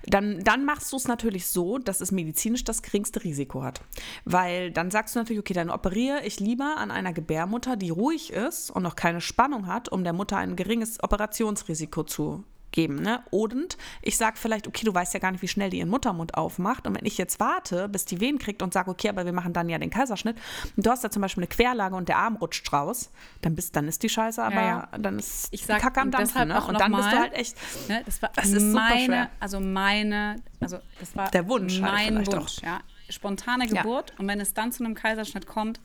[0.05, 3.81] Dann, dann machst du es natürlich so, dass es medizinisch das geringste Risiko hat.
[4.25, 8.33] Weil dann sagst du natürlich, okay, dann operiere ich lieber an einer Gebärmutter, die ruhig
[8.33, 12.97] ist und noch keine Spannung hat, um der Mutter ein geringes Operationsrisiko zu geben.
[12.97, 13.23] Ne?
[13.31, 16.35] Und ich sage vielleicht, okay, du weißt ja gar nicht, wie schnell die ihren Muttermund
[16.35, 16.87] aufmacht.
[16.87, 19.53] Und wenn ich jetzt warte, bis die Wehen kriegt und sage, okay, aber wir machen
[19.53, 20.37] dann ja den Kaiserschnitt,
[20.77, 23.11] und du hast da zum Beispiel eine Querlage und der Arm rutscht raus,
[23.43, 24.99] dann, bist, dann ist die Scheiße, aber ja, ja.
[24.99, 26.49] dann ist ich sag, Kacke am Dampfen.
[26.49, 26.63] Ne?
[26.65, 27.57] Und dann mal, bist du halt echt.
[27.89, 32.27] Ne, das war das ist meine, also meine, also das war der Wunsch, halt mein
[32.27, 32.81] Wunsch, ja.
[33.09, 34.19] Spontane Geburt ja.
[34.19, 35.81] und wenn es dann zu einem Kaiserschnitt kommt,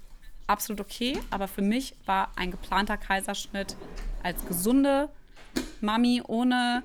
[0.47, 1.19] absolut okay.
[1.29, 3.75] Aber für mich war ein geplanter Kaiserschnitt
[4.23, 5.09] als gesunde
[5.81, 6.83] Mami ohne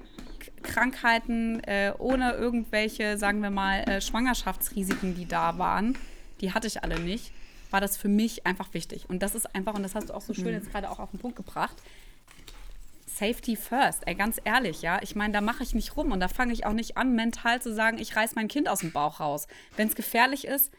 [0.63, 5.97] Krankheiten, äh, ohne irgendwelche, sagen wir mal, äh, Schwangerschaftsrisiken, die da waren,
[6.41, 7.33] die hatte ich alle nicht,
[7.71, 9.09] war das für mich einfach wichtig.
[9.09, 10.55] Und das ist einfach, und das hast du auch so schön mhm.
[10.55, 11.77] jetzt gerade auch auf den Punkt gebracht,
[13.07, 14.99] Safety first, ey, ganz ehrlich, ja.
[15.03, 17.61] Ich meine, da mache ich nicht rum und da fange ich auch nicht an, mental
[17.61, 19.47] zu sagen, ich reiß mein Kind aus dem Bauch raus.
[19.77, 20.73] Wenn es gefährlich ist,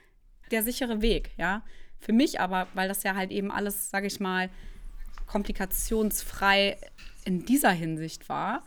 [0.52, 1.64] der sichere Weg, ja.
[2.00, 4.50] Für mich aber, weil das ja halt eben alles, sage ich mal,
[5.28, 6.78] komplikationsfrei
[7.24, 8.64] in dieser Hinsicht war,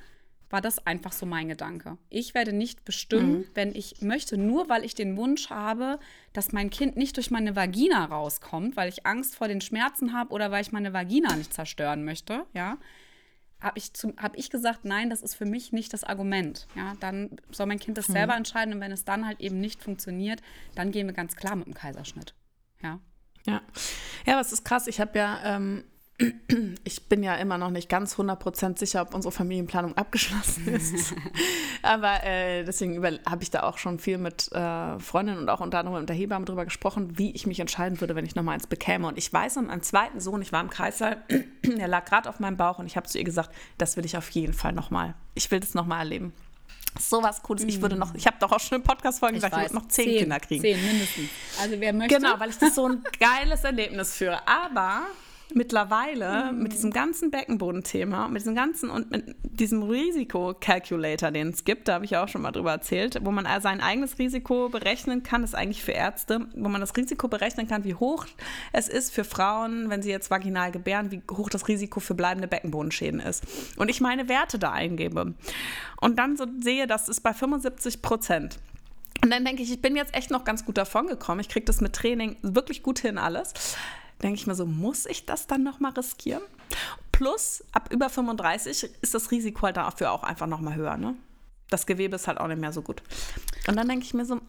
[0.49, 1.99] war das einfach so mein Gedanke.
[2.09, 3.45] Ich werde nicht bestimmen, mhm.
[3.55, 5.99] wenn ich möchte, nur weil ich den Wunsch habe,
[6.33, 10.33] dass mein Kind nicht durch meine Vagina rauskommt, weil ich Angst vor den Schmerzen habe
[10.33, 12.79] oder weil ich meine Vagina nicht zerstören möchte, ja,
[13.61, 16.69] habe ich, hab ich gesagt, nein, das ist für mich nicht das Argument.
[16.77, 18.12] Ja, dann soll mein Kind das mhm.
[18.12, 20.42] selber entscheiden und wenn es dann halt eben nicht funktioniert,
[20.75, 22.35] dann gehen wir ganz klar mit dem Kaiserschnitt.
[22.83, 23.01] Ja.
[23.47, 23.62] Ja,
[24.27, 24.88] ja, es ist krass.
[24.88, 25.85] Ich habe ja ähm,
[26.85, 31.15] ich bin ja immer noch nicht ganz 100% sicher, ob unsere Familienplanung abgeschlossen ist.
[31.83, 35.79] Aber äh, deswegen habe ich da auch schon viel mit äh, Freundinnen und auch unter
[35.79, 38.67] anderem mit der Hebamme drüber gesprochen, wie ich mich entscheiden würde, wenn ich nochmal eins
[38.67, 39.07] bekäme.
[39.07, 41.23] Und ich weiß, um meinen zweiten Sohn, ich war im Kreissaal,
[41.65, 44.17] der lag gerade auf meinem Bauch und ich habe zu ihr gesagt, das will ich
[44.17, 45.15] auf jeden Fall nochmal.
[45.35, 46.33] Ich will das nochmal erleben.
[46.99, 47.65] So was Cooles.
[47.65, 50.07] Ich würde noch, ich habe doch auch schon in Podcast-Folgen gesagt, ich würde noch zehn,
[50.07, 50.63] zehn Kinder kriegen.
[50.63, 51.29] Zehn mindestens.
[51.61, 52.15] Also wer möchte.
[52.17, 54.41] Genau, weil ich das so ein geiles Erlebnis führe.
[54.49, 55.03] Aber
[55.55, 56.63] mittlerweile mhm.
[56.63, 61.95] mit diesem ganzen Beckenbodenthema, mit diesem ganzen und mit diesem Risiko-Calculator, den es gibt, da
[61.95, 65.51] habe ich auch schon mal drüber erzählt, wo man sein eigenes Risiko berechnen kann, das
[65.51, 68.27] ist eigentlich für Ärzte, wo man das Risiko berechnen kann, wie hoch
[68.73, 72.49] es ist für Frauen, wenn sie jetzt vaginal gebären, wie hoch das Risiko für bleibende
[72.49, 73.45] Beckenbodenschäden ist.
[73.77, 75.35] Und ich meine Werte da eingebe
[76.01, 78.59] und dann so sehe, das ist bei 75 Prozent.
[79.23, 81.41] Und dann denke ich, ich bin jetzt echt noch ganz gut davon gekommen.
[81.41, 83.55] Ich kriege das mit Training wirklich gut hin alles
[84.23, 86.43] denke ich mir so, muss ich das dann nochmal riskieren?
[87.13, 90.97] Plus, ab über 35 ist das Risiko halt dafür auch einfach nochmal höher.
[90.97, 91.15] Ne?
[91.71, 93.03] Das Gewebe ist halt auch nicht mehr so gut.
[93.67, 94.41] Und dann denke ich mir so, mm,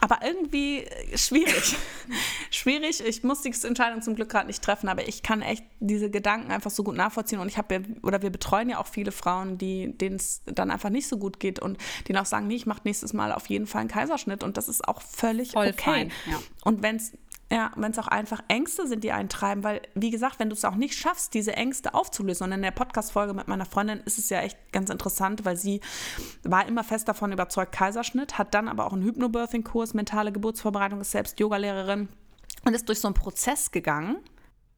[0.00, 1.76] aber irgendwie schwierig.
[2.50, 3.04] schwierig.
[3.04, 6.52] Ich muss die Entscheidung zum Glück gerade nicht treffen, aber ich kann echt diese Gedanken
[6.52, 7.38] einfach so gut nachvollziehen.
[7.38, 10.70] Und ich habe ja, oder wir betreuen ja auch viele Frauen, die, denen es dann
[10.70, 13.48] einfach nicht so gut geht und die noch sagen, nee, ich mache nächstes Mal auf
[13.48, 14.42] jeden Fall einen Kaiserschnitt.
[14.42, 15.82] Und das ist auch völlig Voll okay.
[15.82, 16.38] Fein, ja.
[16.64, 17.12] Und wenn es
[17.52, 20.64] ja, wenn es auch einfach Ängste sind, die eintreiben, weil, wie gesagt, wenn du es
[20.64, 24.30] auch nicht schaffst, diese Ängste aufzulösen, und in der Podcast-Folge mit meiner Freundin ist es
[24.30, 25.80] ja echt ganz interessant, weil sie
[26.44, 31.10] war immer fest davon überzeugt, Kaiserschnitt, hat dann aber auch einen Hypnobirthing-Kurs, mentale Geburtsvorbereitung, ist
[31.10, 32.08] selbst Yogalehrerin
[32.64, 34.18] und ist durch so einen Prozess gegangen,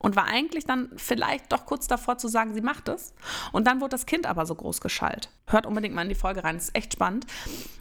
[0.02, 3.14] und war eigentlich dann vielleicht doch kurz davor zu sagen, sie macht es.
[3.52, 5.30] Und dann wurde das Kind aber so groß geschallt.
[5.46, 7.26] Hört unbedingt mal in die Folge rein, das ist echt spannend.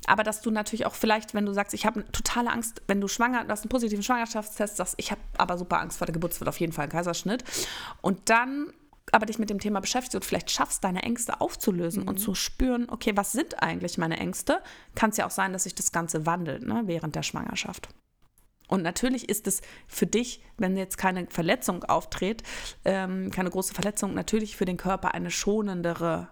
[0.08, 3.08] Aber dass du natürlich auch vielleicht, wenn du sagst, ich habe totale Angst, wenn du
[3.08, 6.34] schwanger, du hast einen positiven Schwangerschaftstest, sagst, ich habe aber super Angst vor der Geburt,
[6.34, 7.44] es wird auf jeden Fall ein Kaiserschnitt.
[8.02, 8.72] Und dann
[9.12, 12.10] aber dich mit dem Thema beschäftigst und vielleicht schaffst, deine Ängste aufzulösen mhm.
[12.10, 14.62] und zu spüren, okay, was sind eigentlich meine Ängste,
[14.96, 17.90] kann es ja auch sein, dass sich das Ganze wandelt ne, während der Schwangerschaft.
[18.72, 22.42] Und natürlich ist es für dich, wenn jetzt keine Verletzung auftritt,
[22.86, 26.30] ähm, keine große Verletzung, natürlich für den Körper eine schonendere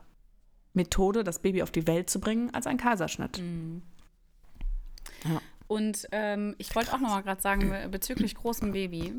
[0.71, 3.39] Methode, das Baby auf die Welt zu bringen, als ein Kaiserschnitt.
[3.39, 3.81] Mhm.
[5.25, 5.41] Ja.
[5.67, 9.15] Und ähm, ich wollte auch noch mal gerade sagen, bezüglich großem Baby.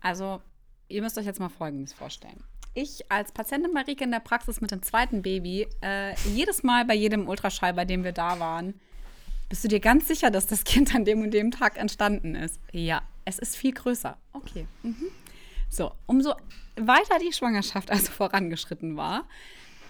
[0.00, 0.42] Also,
[0.88, 2.42] ihr müsst euch jetzt mal Folgendes vorstellen.
[2.74, 6.94] Ich als Patientin Marike in der Praxis mit dem zweiten Baby, äh, jedes Mal bei
[6.94, 8.74] jedem Ultraschall, bei dem wir da waren,
[9.48, 12.60] bist du dir ganz sicher, dass das Kind an dem und dem Tag entstanden ist?
[12.72, 14.16] Ja, es ist viel größer.
[14.32, 14.66] Okay.
[14.82, 15.10] Mhm.
[15.68, 16.34] So, umso
[16.76, 19.26] weiter die Schwangerschaft also vorangeschritten war,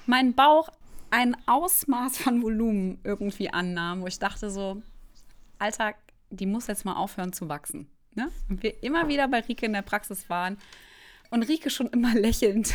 [0.06, 0.68] mein Bauch
[1.10, 4.82] ein Ausmaß von Volumen irgendwie annahm, wo ich dachte so,
[5.58, 5.94] Alter,
[6.30, 7.88] die muss jetzt mal aufhören zu wachsen.
[8.14, 8.30] Ne?
[8.48, 10.58] Und wir immer wieder bei Rike in der Praxis waren
[11.30, 12.72] und Rike schon immer lächelnd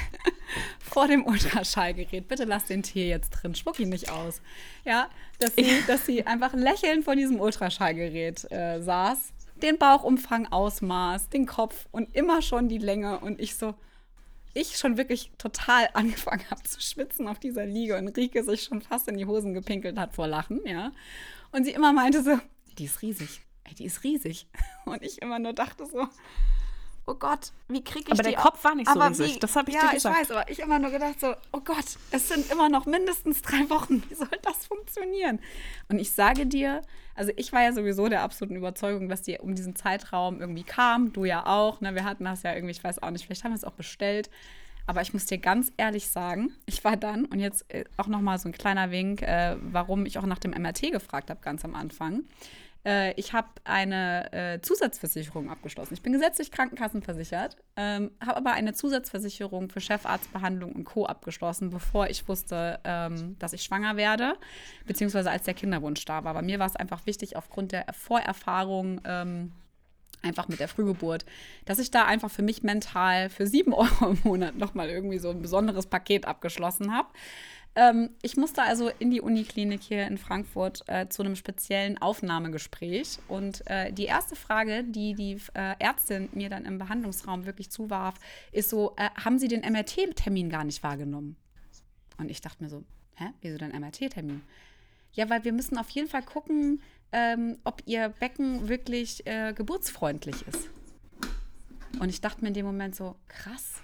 [0.80, 2.28] vor dem Ultraschallgerät.
[2.28, 4.42] Bitte lass den Tee jetzt drin, spuck ihn nicht aus.
[4.86, 5.10] Ja,
[5.40, 11.46] dass sie, dass sie einfach lächelnd vor diesem Ultraschallgerät äh, saß, den Bauchumfang ausmaß, den
[11.46, 13.76] Kopf und immer schon die Länge und ich so,
[14.54, 18.82] ich schon wirklich total angefangen habe zu schwitzen auf dieser Liege und Rike sich schon
[18.82, 20.92] fast in die Hosen gepinkelt hat vor Lachen, ja.
[21.52, 22.40] Und sie immer meinte so,
[22.78, 24.48] die ist riesig, ey, die ist riesig.
[24.86, 26.08] Und ich immer nur dachte so,
[27.12, 29.70] oh Gott, wie kriege ich aber die der Kopf war nicht so riesig, das habe
[29.70, 30.16] ich ja, dir gesagt.
[30.16, 32.86] Ja, ich weiß, aber ich immer nur gedacht so, oh Gott, es sind immer noch
[32.86, 35.40] mindestens drei Wochen, wie soll das funktionieren?
[35.90, 36.82] Und ich sage dir,
[37.16, 41.12] also ich war ja sowieso der absoluten Überzeugung, dass die um diesen Zeitraum irgendwie kam,
[41.12, 41.96] du ja auch, ne?
[41.96, 44.30] wir hatten das ja irgendwie, ich weiß auch nicht, vielleicht haben wir es auch bestellt,
[44.88, 48.22] aber ich muss dir ganz ehrlich sagen, ich war dann, und jetzt äh, auch noch
[48.22, 51.66] mal so ein kleiner Wink, äh, warum ich auch nach dem MRT gefragt habe, ganz
[51.66, 52.24] am Anfang.
[52.86, 55.94] Äh, ich habe eine äh, Zusatzversicherung abgeschlossen.
[55.94, 61.06] Ich bin gesetzlich krankenkassenversichert, ähm, habe aber eine Zusatzversicherung für Chefarztbehandlung und Co.
[61.06, 64.34] abgeschlossen, bevor ich wusste, ähm, dass ich schwanger werde,
[64.86, 66.34] beziehungsweise als der Kinderwunsch da war.
[66.34, 69.52] Bei mir war es einfach wichtig, aufgrund der Vorerfahrung, ähm,
[70.24, 71.26] einfach mit der Frühgeburt,
[71.66, 75.30] dass ich da einfach für mich mental für sieben Euro im Monat nochmal irgendwie so
[75.30, 77.10] ein besonderes Paket abgeschlossen habe.
[77.74, 83.20] Ähm, ich musste also in die Uniklinik hier in Frankfurt äh, zu einem speziellen Aufnahmegespräch.
[83.28, 88.16] Und äh, die erste Frage, die die äh, Ärztin mir dann im Behandlungsraum wirklich zuwarf,
[88.52, 91.38] ist so: äh, Haben Sie den MRT-Termin gar nicht wahrgenommen?
[92.18, 92.84] Und ich dachte mir so:
[93.16, 94.42] Hä, wieso denn MRT-Termin?
[95.14, 96.82] Ja, weil wir müssen auf jeden Fall gucken,
[97.14, 100.70] ähm, ob Ihr Becken wirklich äh, geburtsfreundlich ist.
[102.00, 103.76] Und ich dachte mir in dem Moment so: Krass,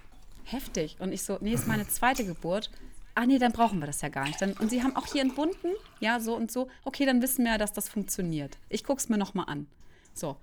[0.44, 0.98] heftig.
[1.00, 2.70] Und ich so: Nee, ist meine zweite Geburt
[3.18, 4.40] ah nee, dann brauchen wir das ja gar nicht.
[4.40, 6.68] Dann, und sie haben auch hier einen bunten, ja, so und so.
[6.84, 8.58] Okay, dann wissen wir ja, dass das funktioniert.
[8.70, 9.66] Ich gucke es mir nochmal an.
[10.14, 10.38] So.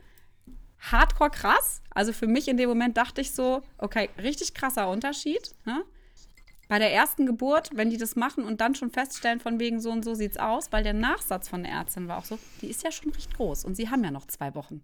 [0.81, 1.83] Hardcore krass.
[1.91, 5.55] Also für mich in dem Moment dachte ich so, okay, richtig krasser Unterschied.
[5.65, 5.85] Ne?
[6.69, 9.93] Bei der ersten Geburt, wenn die das machen und dann schon feststellen, von wegen so
[9.93, 12.83] und so sieht's aus, weil der Nachsatz von der Ärztin war auch so, die ist
[12.83, 14.83] ja schon recht groß und sie haben ja noch zwei Wochen.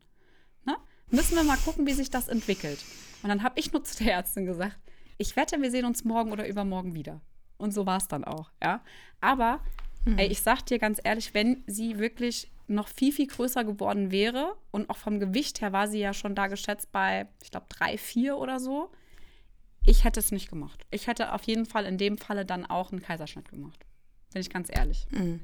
[0.64, 0.76] Ne?
[1.08, 2.78] Müssen wir mal gucken, wie sich das entwickelt.
[3.24, 4.76] Und dann habe ich nur zu der Ärztin gesagt,
[5.18, 7.20] ich wette, wir sehen uns morgen oder übermorgen wieder.
[7.60, 8.82] Und so war es dann auch, ja.
[9.20, 9.60] Aber
[10.04, 10.18] mhm.
[10.18, 14.56] ey, ich sag dir ganz ehrlich, wenn sie wirklich noch viel, viel größer geworden wäre
[14.70, 17.98] und auch vom Gewicht her war sie ja schon da geschätzt bei, ich glaube, drei,
[17.98, 18.90] vier oder so,
[19.84, 20.86] ich hätte es nicht gemacht.
[20.90, 23.84] Ich hätte auf jeden Fall in dem Falle dann auch einen Kaiserschnitt gemacht.
[24.32, 25.06] Bin ich ganz ehrlich.
[25.10, 25.40] Mhm.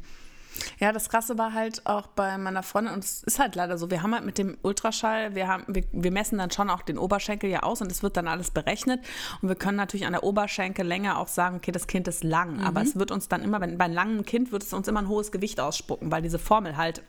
[0.79, 3.91] Ja, das Krasse war halt auch bei meiner Freundin, und es ist halt leider so,
[3.91, 6.99] wir haben halt mit dem Ultraschall, wir, haben, wir, wir messen dann schon auch den
[6.99, 9.01] Oberschenkel ja aus und es wird dann alles berechnet.
[9.43, 12.59] Und wir können natürlich an der Oberschenkellänge auch sagen, okay, das Kind ist lang.
[12.59, 12.65] Mhm.
[12.65, 15.01] Aber es wird uns dann immer, wenn, bei einem langen Kind wird es uns immer
[15.01, 17.03] ein hohes Gewicht ausspucken, weil diese Formel halt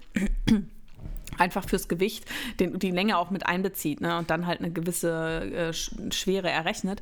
[1.38, 2.26] einfach fürs Gewicht
[2.60, 7.02] den, die Länge auch mit einbezieht ne, und dann halt eine gewisse äh, Schwere errechnet,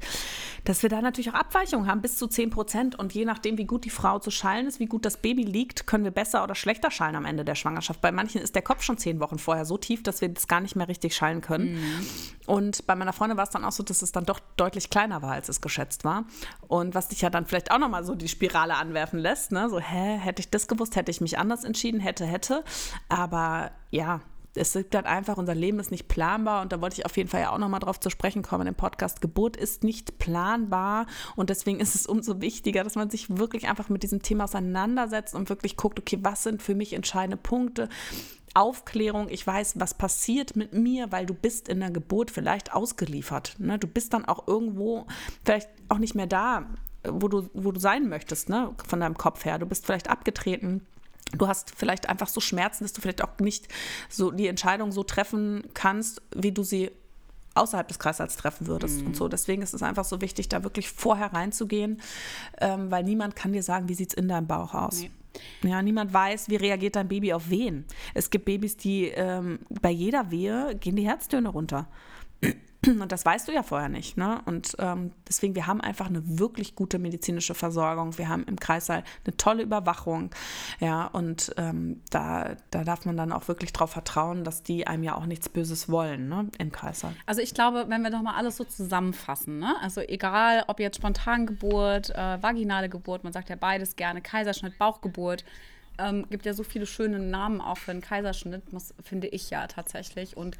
[0.63, 2.97] dass wir da natürlich auch Abweichungen haben, bis zu 10 Prozent.
[2.97, 5.87] Und je nachdem, wie gut die Frau zu schallen ist, wie gut das Baby liegt,
[5.87, 8.01] können wir besser oder schlechter schallen am Ende der Schwangerschaft.
[8.01, 10.61] Bei manchen ist der Kopf schon zehn Wochen vorher so tief, dass wir das gar
[10.61, 11.75] nicht mehr richtig schallen können.
[11.75, 12.07] Mhm.
[12.45, 15.21] Und bei meiner Freundin war es dann auch so, dass es dann doch deutlich kleiner
[15.21, 16.25] war, als es geschätzt war.
[16.67, 19.69] Und was dich ja dann vielleicht auch nochmal so die Spirale anwerfen lässt, ne?
[19.69, 22.63] so, hä, hätte ich das gewusst, hätte ich mich anders entschieden, hätte, hätte.
[23.09, 24.21] Aber ja,
[24.55, 27.29] es gibt halt einfach, unser Leben ist nicht planbar und da wollte ich auf jeden
[27.29, 29.21] Fall ja auch nochmal drauf zu sprechen kommen im Podcast.
[29.21, 33.89] Geburt ist nicht planbar und deswegen ist es umso wichtiger, dass man sich wirklich einfach
[33.89, 37.89] mit diesem Thema auseinandersetzt und wirklich guckt, okay, was sind für mich entscheidende Punkte?
[38.55, 43.55] Aufklärung, ich weiß, was passiert mit mir, weil du bist in der Geburt vielleicht ausgeliefert.
[43.59, 43.77] Ne?
[43.77, 45.05] Du bist dann auch irgendwo
[45.43, 46.65] vielleicht auch nicht mehr da,
[47.07, 48.73] wo du, wo du sein möchtest, ne?
[48.87, 49.59] von deinem Kopf her.
[49.59, 50.81] Du bist vielleicht abgetreten
[51.31, 53.67] Du hast vielleicht einfach so Schmerzen, dass du vielleicht auch nicht
[54.09, 56.91] so die Entscheidung so treffen kannst, wie du sie
[57.55, 59.07] außerhalb des Kreislaufs treffen würdest mhm.
[59.07, 59.27] und so.
[59.27, 62.01] Deswegen ist es einfach so wichtig, da wirklich vorher reinzugehen,
[62.59, 65.01] ähm, weil niemand kann dir sagen, wie sieht es in deinem Bauch aus.
[65.01, 65.11] Nee.
[65.63, 67.85] Ja, niemand weiß, wie reagiert dein Baby auf Wehen.
[68.13, 71.87] Es gibt Babys, die ähm, bei jeder Wehe gehen die Herztöne runter.
[73.01, 74.17] Und das weißt du ja vorher nicht.
[74.17, 74.41] Ne?
[74.45, 78.17] Und ähm, deswegen, wir haben einfach eine wirklich gute medizinische Versorgung.
[78.17, 80.29] Wir haben im Kreissaal eine tolle Überwachung.
[80.79, 85.03] Ja, und ähm, da, da darf man dann auch wirklich darauf vertrauen, dass die einem
[85.03, 86.49] ja auch nichts Böses wollen ne?
[86.57, 87.13] im Kreissaal.
[87.25, 89.75] Also ich glaube, wenn wir doch mal alles so zusammenfassen, ne?
[89.81, 95.43] also egal, ob jetzt Spontangeburt, äh, vaginale Geburt, man sagt ja beides gerne, Kaiserschnitt, Bauchgeburt,
[95.97, 99.67] ähm, gibt ja so viele schöne Namen auch für einen Kaiserschnitt, muss, finde ich ja
[99.67, 100.35] tatsächlich.
[100.35, 100.57] Und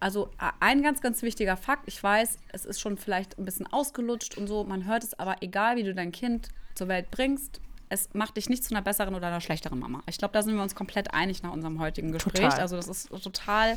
[0.00, 4.36] also ein ganz, ganz wichtiger Fakt, ich weiß, es ist schon vielleicht ein bisschen ausgelutscht
[4.36, 7.60] und so, man hört es, aber egal wie du dein Kind zur Welt bringst,
[7.90, 10.02] es macht dich nicht zu einer besseren oder einer schlechteren Mama.
[10.08, 12.44] Ich glaube, da sind wir uns komplett einig nach unserem heutigen Gespräch.
[12.44, 12.60] Total.
[12.60, 13.76] Also das ist total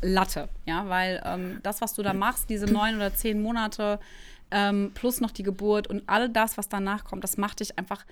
[0.00, 4.00] Latte, ja, weil ähm, das, was du da machst, diese neun oder zehn Monate
[4.50, 8.04] ähm, plus noch die Geburt und all das, was danach kommt, das macht dich einfach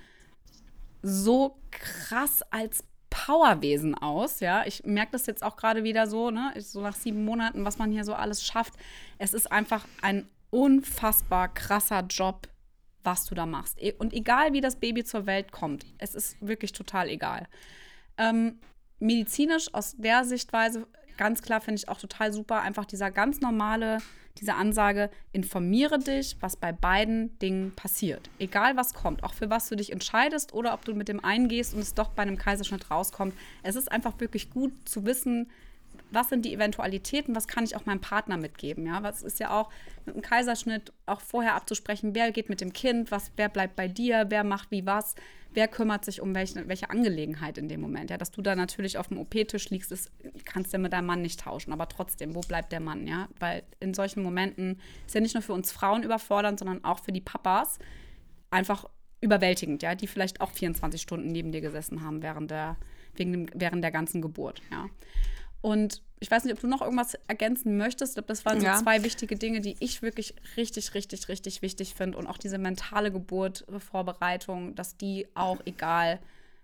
[1.01, 2.83] so krass als
[3.25, 4.39] Powerwesen aus.
[4.39, 6.53] Ja, ich merke das jetzt auch gerade wieder so, ne?
[6.57, 8.73] so nach sieben Monaten, was man hier so alles schafft.
[9.19, 12.47] Es ist einfach ein unfassbar krasser Job,
[13.03, 13.79] was du da machst.
[13.79, 17.47] E, und egal, wie das Baby zur Welt kommt, es ist wirklich total egal.
[18.17, 18.59] Ähm,
[18.99, 20.87] medizinisch aus der Sichtweise
[21.21, 23.99] ganz klar finde ich auch total super, einfach dieser ganz normale
[24.39, 28.31] diese Ansage, informiere dich, was bei beiden Dingen passiert.
[28.39, 31.75] Egal was kommt, auch für was du dich entscheidest oder ob du mit dem eingehst
[31.75, 33.35] und es doch bei einem Kaiserschnitt rauskommt.
[33.61, 35.51] Es ist einfach wirklich gut zu wissen,
[36.09, 38.87] was sind die Eventualitäten, was kann ich auch meinem Partner mitgeben.
[38.87, 39.69] Ja, was ist ja auch
[40.07, 43.87] mit einem Kaiserschnitt auch vorher abzusprechen, wer geht mit dem Kind, was, wer bleibt bei
[43.87, 45.13] dir, wer macht wie was
[45.53, 48.09] wer kümmert sich um welche, welche Angelegenheit in dem Moment.
[48.09, 50.11] Ja, dass du da natürlich auf dem OP-Tisch liegst, ist,
[50.45, 51.73] kannst du mit deinem Mann nicht tauschen.
[51.73, 53.07] Aber trotzdem, wo bleibt der Mann?
[53.07, 56.99] Ja, weil in solchen Momenten ist ja nicht nur für uns Frauen überfordernd, sondern auch
[56.99, 57.79] für die Papas
[58.49, 58.85] einfach
[59.21, 62.77] überwältigend, ja, die vielleicht auch 24 Stunden neben dir gesessen haben während der,
[63.15, 64.89] wegen dem, während der ganzen Geburt, ja.
[65.61, 68.11] Und ich weiß nicht, ob du noch irgendwas ergänzen möchtest.
[68.11, 68.75] Ich glaube, das waren so Ja.
[68.75, 72.19] zwei wichtige Dinge, die ich wirklich richtig, richtig, richtig wichtig finde.
[72.19, 76.19] Und auch diese mentale Geburt, Vorbereitung, dass die auch, egal,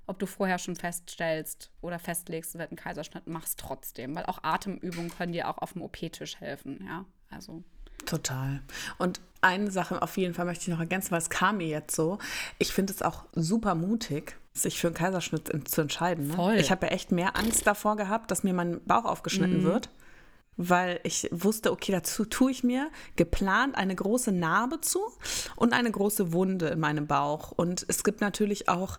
[0.06, 4.16] ob du vorher schon feststellst oder festlegst, du einen Kaiserschnitt, machst trotzdem.
[4.16, 6.86] Weil auch Atemübungen können dir auch auf dem OP-Tisch helfen.
[6.86, 7.64] Ja, also.
[8.06, 8.62] Total.
[8.98, 11.96] Und eine Sache auf jeden Fall möchte ich noch ergänzen, weil es kam mir jetzt
[11.96, 12.18] so.
[12.60, 16.28] Ich finde es auch super mutig, sich für einen Kaiserschnitt zu entscheiden.
[16.28, 16.34] Ne?
[16.34, 16.56] Voll.
[16.56, 19.90] Ich habe ja echt mehr Angst davor gehabt, dass mir mein Bauch aufgeschnitten wird.
[20.60, 25.00] Weil ich wusste, okay, dazu tue ich mir geplant eine große Narbe zu
[25.56, 27.52] und eine große Wunde in meinem Bauch.
[27.52, 28.98] Und es gibt natürlich auch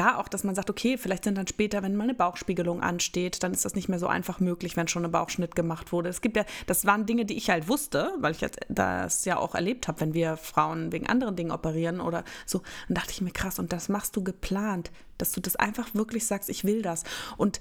[0.00, 3.42] da auch, dass man sagt, okay, vielleicht sind dann später, wenn mal eine Bauchspiegelung ansteht,
[3.42, 6.08] dann ist das nicht mehr so einfach möglich, wenn schon ein Bauchschnitt gemacht wurde.
[6.08, 9.36] Es gibt ja, das waren Dinge, die ich halt wusste, weil ich jetzt das ja
[9.36, 12.62] auch erlebt habe, wenn wir Frauen wegen anderen Dingen operieren oder so.
[12.88, 16.26] Dann dachte ich mir, krass, und das machst du geplant, dass du das einfach wirklich
[16.26, 17.04] sagst, ich will das.
[17.36, 17.60] Und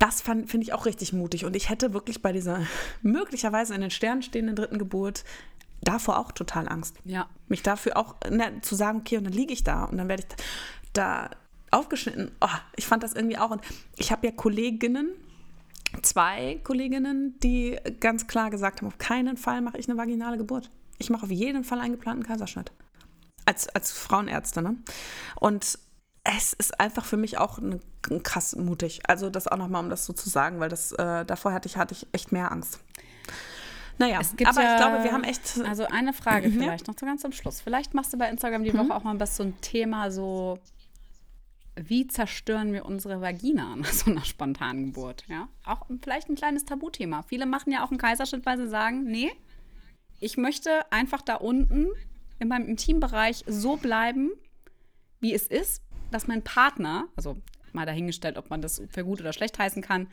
[0.00, 1.44] das finde ich auch richtig mutig.
[1.44, 2.66] Und ich hätte wirklich bei dieser
[3.02, 5.22] möglicherweise in den Sternen stehenden dritten Geburt
[5.80, 7.28] davor auch total Angst Ja.
[7.46, 10.24] mich dafür auch ne, zu sagen, okay, und dann liege ich da und dann werde
[10.28, 10.36] ich
[10.92, 11.30] da
[11.72, 12.30] aufgeschnitten.
[12.40, 13.50] Oh, ich fand das irgendwie auch.
[13.50, 13.62] Und
[13.96, 15.10] ich habe ja Kolleginnen,
[16.02, 20.70] zwei Kolleginnen, die ganz klar gesagt haben, auf keinen Fall mache ich eine vaginale Geburt.
[20.98, 22.72] Ich mache auf jeden Fall einen geplanten Kaiserschnitt.
[23.44, 24.76] Als, als Frauenärzte, ne?
[25.40, 25.78] Und
[26.24, 27.80] es ist einfach für mich auch eine,
[28.22, 29.00] krass mutig.
[29.08, 31.76] Also das auch nochmal, um das so zu sagen, weil das äh, davor hatte ich,
[31.76, 32.78] hatte ich echt mehr Angst.
[33.98, 36.60] Naja, aber ja, ich glaube, wir haben echt Also eine Frage Mhm.
[36.60, 37.60] vielleicht noch so ganz zum Schluss.
[37.60, 40.58] Vielleicht machst du bei Instagram die Woche auch mal was so ein Thema so,
[41.76, 45.24] wie zerstören wir unsere Vagina nach so einer spontanen Geburt?
[45.28, 47.22] Ja, auch vielleicht ein kleines Tabuthema.
[47.22, 49.30] Viele machen ja auch einen Kaiserschnitt, weil sie sagen, nee,
[50.20, 51.88] ich möchte einfach da unten
[52.38, 54.30] in meinem Intimbereich so bleiben,
[55.20, 57.36] wie es ist, dass mein Partner, also
[57.72, 60.08] mal dahingestellt, ob man das für gut oder schlecht heißen kann,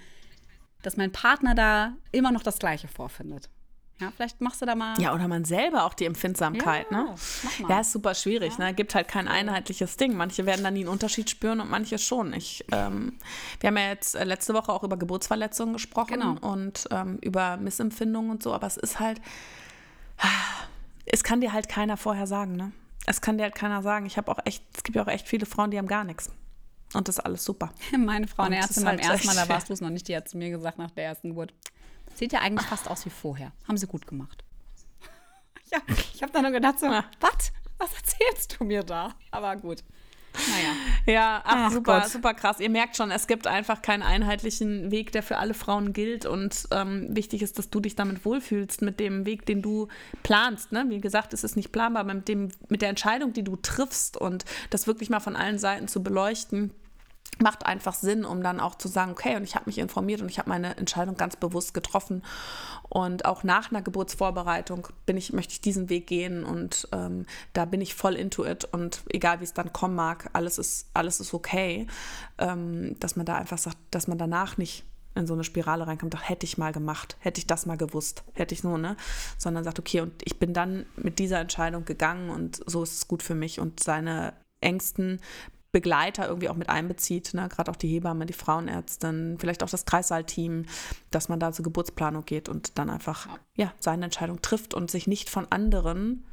[0.82, 3.50] dass mein Partner da immer noch das Gleiche vorfindet.
[4.00, 5.00] Ja, vielleicht machst du da mal.
[5.02, 7.16] Ja, oder man selber auch die Empfindsamkeit, Ja, ne?
[7.68, 8.74] Ja, ist super schwierig, ne?
[8.74, 10.16] Gibt halt kein einheitliches Ding.
[10.16, 12.32] Manche werden dann nie einen Unterschied spüren und manche schon.
[12.34, 13.18] Ich, ähm,
[13.60, 16.38] wir haben ja jetzt äh, letzte Woche auch über Geburtsverletzungen gesprochen Genau.
[16.40, 19.20] und ähm, über Missempfindungen und so, aber es ist halt,
[21.06, 22.72] es kann dir halt keiner vorher sagen, ne?
[23.06, 24.06] Es kann dir halt keiner sagen.
[24.06, 26.30] Ich habe auch echt, es gibt ja auch echt viele Frauen, die haben gar nichts.
[26.94, 27.72] Und das ist alles super.
[27.98, 30.38] Meine Frauenärztin beim halt ersten Mal, da warst du es noch nicht, die hat zu
[30.38, 31.54] mir gesagt nach der ersten Geburt.
[32.16, 33.52] Sieht ja eigentlich fast aus wie vorher.
[33.68, 34.44] Haben sie gut gemacht.
[35.72, 35.78] Ja,
[36.16, 37.06] ich habe da nur gedacht so, Ja.
[37.20, 37.52] was?
[37.78, 39.14] Was erzählst du mir da?
[39.30, 39.84] Aber gut.
[40.34, 40.74] Naja.
[41.06, 42.10] Ja, ach, Ach super, Gott.
[42.10, 42.60] super krass.
[42.60, 46.26] Ihr merkt schon, es gibt einfach keinen einheitlichen Weg, der für alle Frauen gilt.
[46.26, 49.88] Und ähm, wichtig ist, dass du dich damit wohlfühlst, mit dem Weg, den du
[50.24, 50.72] planst.
[50.72, 50.86] Ne?
[50.88, 54.18] Wie gesagt, es ist nicht planbar, aber mit, dem, mit der Entscheidung, die du triffst
[54.18, 56.72] und das wirklich mal von allen Seiten zu beleuchten.
[57.42, 60.30] Macht einfach Sinn, um dann auch zu sagen, okay, und ich habe mich informiert und
[60.30, 62.24] ich habe meine Entscheidung ganz bewusst getroffen.
[62.90, 67.66] Und auch nach einer Geburtsvorbereitung bin ich, möchte ich diesen Weg gehen und ähm, da
[67.66, 71.20] bin ich voll into it und egal wie es dann kommen mag, alles ist, alles
[71.20, 71.88] ist okay.
[72.40, 74.84] Ähm, dass man da einfach sagt, dass man danach nicht
[75.16, 78.24] in so eine Spirale reinkommt, doch hätte ich mal gemacht, hätte ich das mal gewusst,
[78.34, 78.96] hätte ich so, ne?
[79.38, 83.08] Sondern sagt, okay, und ich bin dann mit dieser Entscheidung gegangen und so ist es
[83.08, 85.20] gut für mich und seine engsten
[85.72, 87.48] Begleiter irgendwie auch mit einbezieht, ne?
[87.48, 90.66] gerade auch die Hebamme, die Frauenärztin, vielleicht auch das Kreissaalteam,
[91.12, 93.72] dass man da zur Geburtsplanung geht und dann einfach ja.
[93.80, 96.26] seine Entscheidung trifft und sich nicht von anderen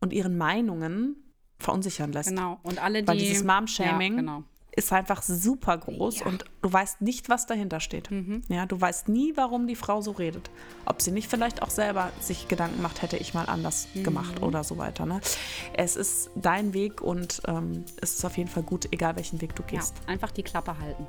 [0.00, 1.16] und ihren Meinungen
[1.58, 2.30] verunsichern lässt.
[2.30, 2.58] Genau.
[2.62, 3.08] Und alle, die.
[3.08, 4.44] Weil dieses Mom-Shaming Ja, genau.
[4.80, 6.26] Ist einfach super groß Ja.
[6.26, 8.08] und du weißt nicht, was dahinter steht.
[8.48, 10.50] Ja, du weißt nie, warum die Frau so redet.
[10.86, 14.64] Ob sie nicht vielleicht auch selber sich Gedanken macht, hätte ich mal anders gemacht oder
[14.64, 15.06] so weiter.
[15.06, 15.20] Ne?
[15.74, 19.54] Es ist dein Weg und ähm, es ist auf jeden Fall gut, egal welchen Weg
[19.54, 19.94] du Ja, gehst.
[20.06, 21.06] einfach die Klappe halten.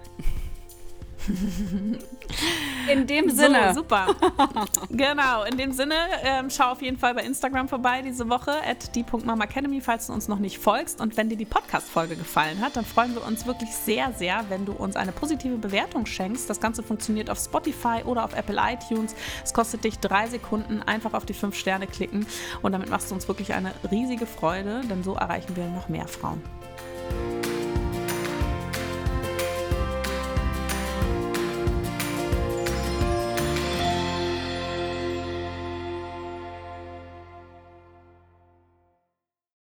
[2.92, 3.74] In dem Sinne.
[3.74, 4.08] So, super.
[4.90, 8.96] genau, in dem Sinne, ähm, schau auf jeden Fall bei Instagram vorbei diese Woche, at
[8.96, 11.00] die.mamacademy, falls du uns noch nicht folgst.
[11.00, 14.66] Und wenn dir die Podcast-Folge gefallen hat, dann freuen wir uns wirklich sehr, sehr, wenn
[14.66, 16.50] du uns eine positive Bewertung schenkst.
[16.50, 19.16] Das Ganze funktioniert auf Spotify oder auf Apple iTunes.
[19.44, 22.26] Es kostet dich drei Sekunden, einfach auf die fünf Sterne klicken.
[22.62, 26.08] Und damit machst du uns wirklich eine riesige Freude, denn so erreichen wir noch mehr
[26.08, 26.42] Frauen.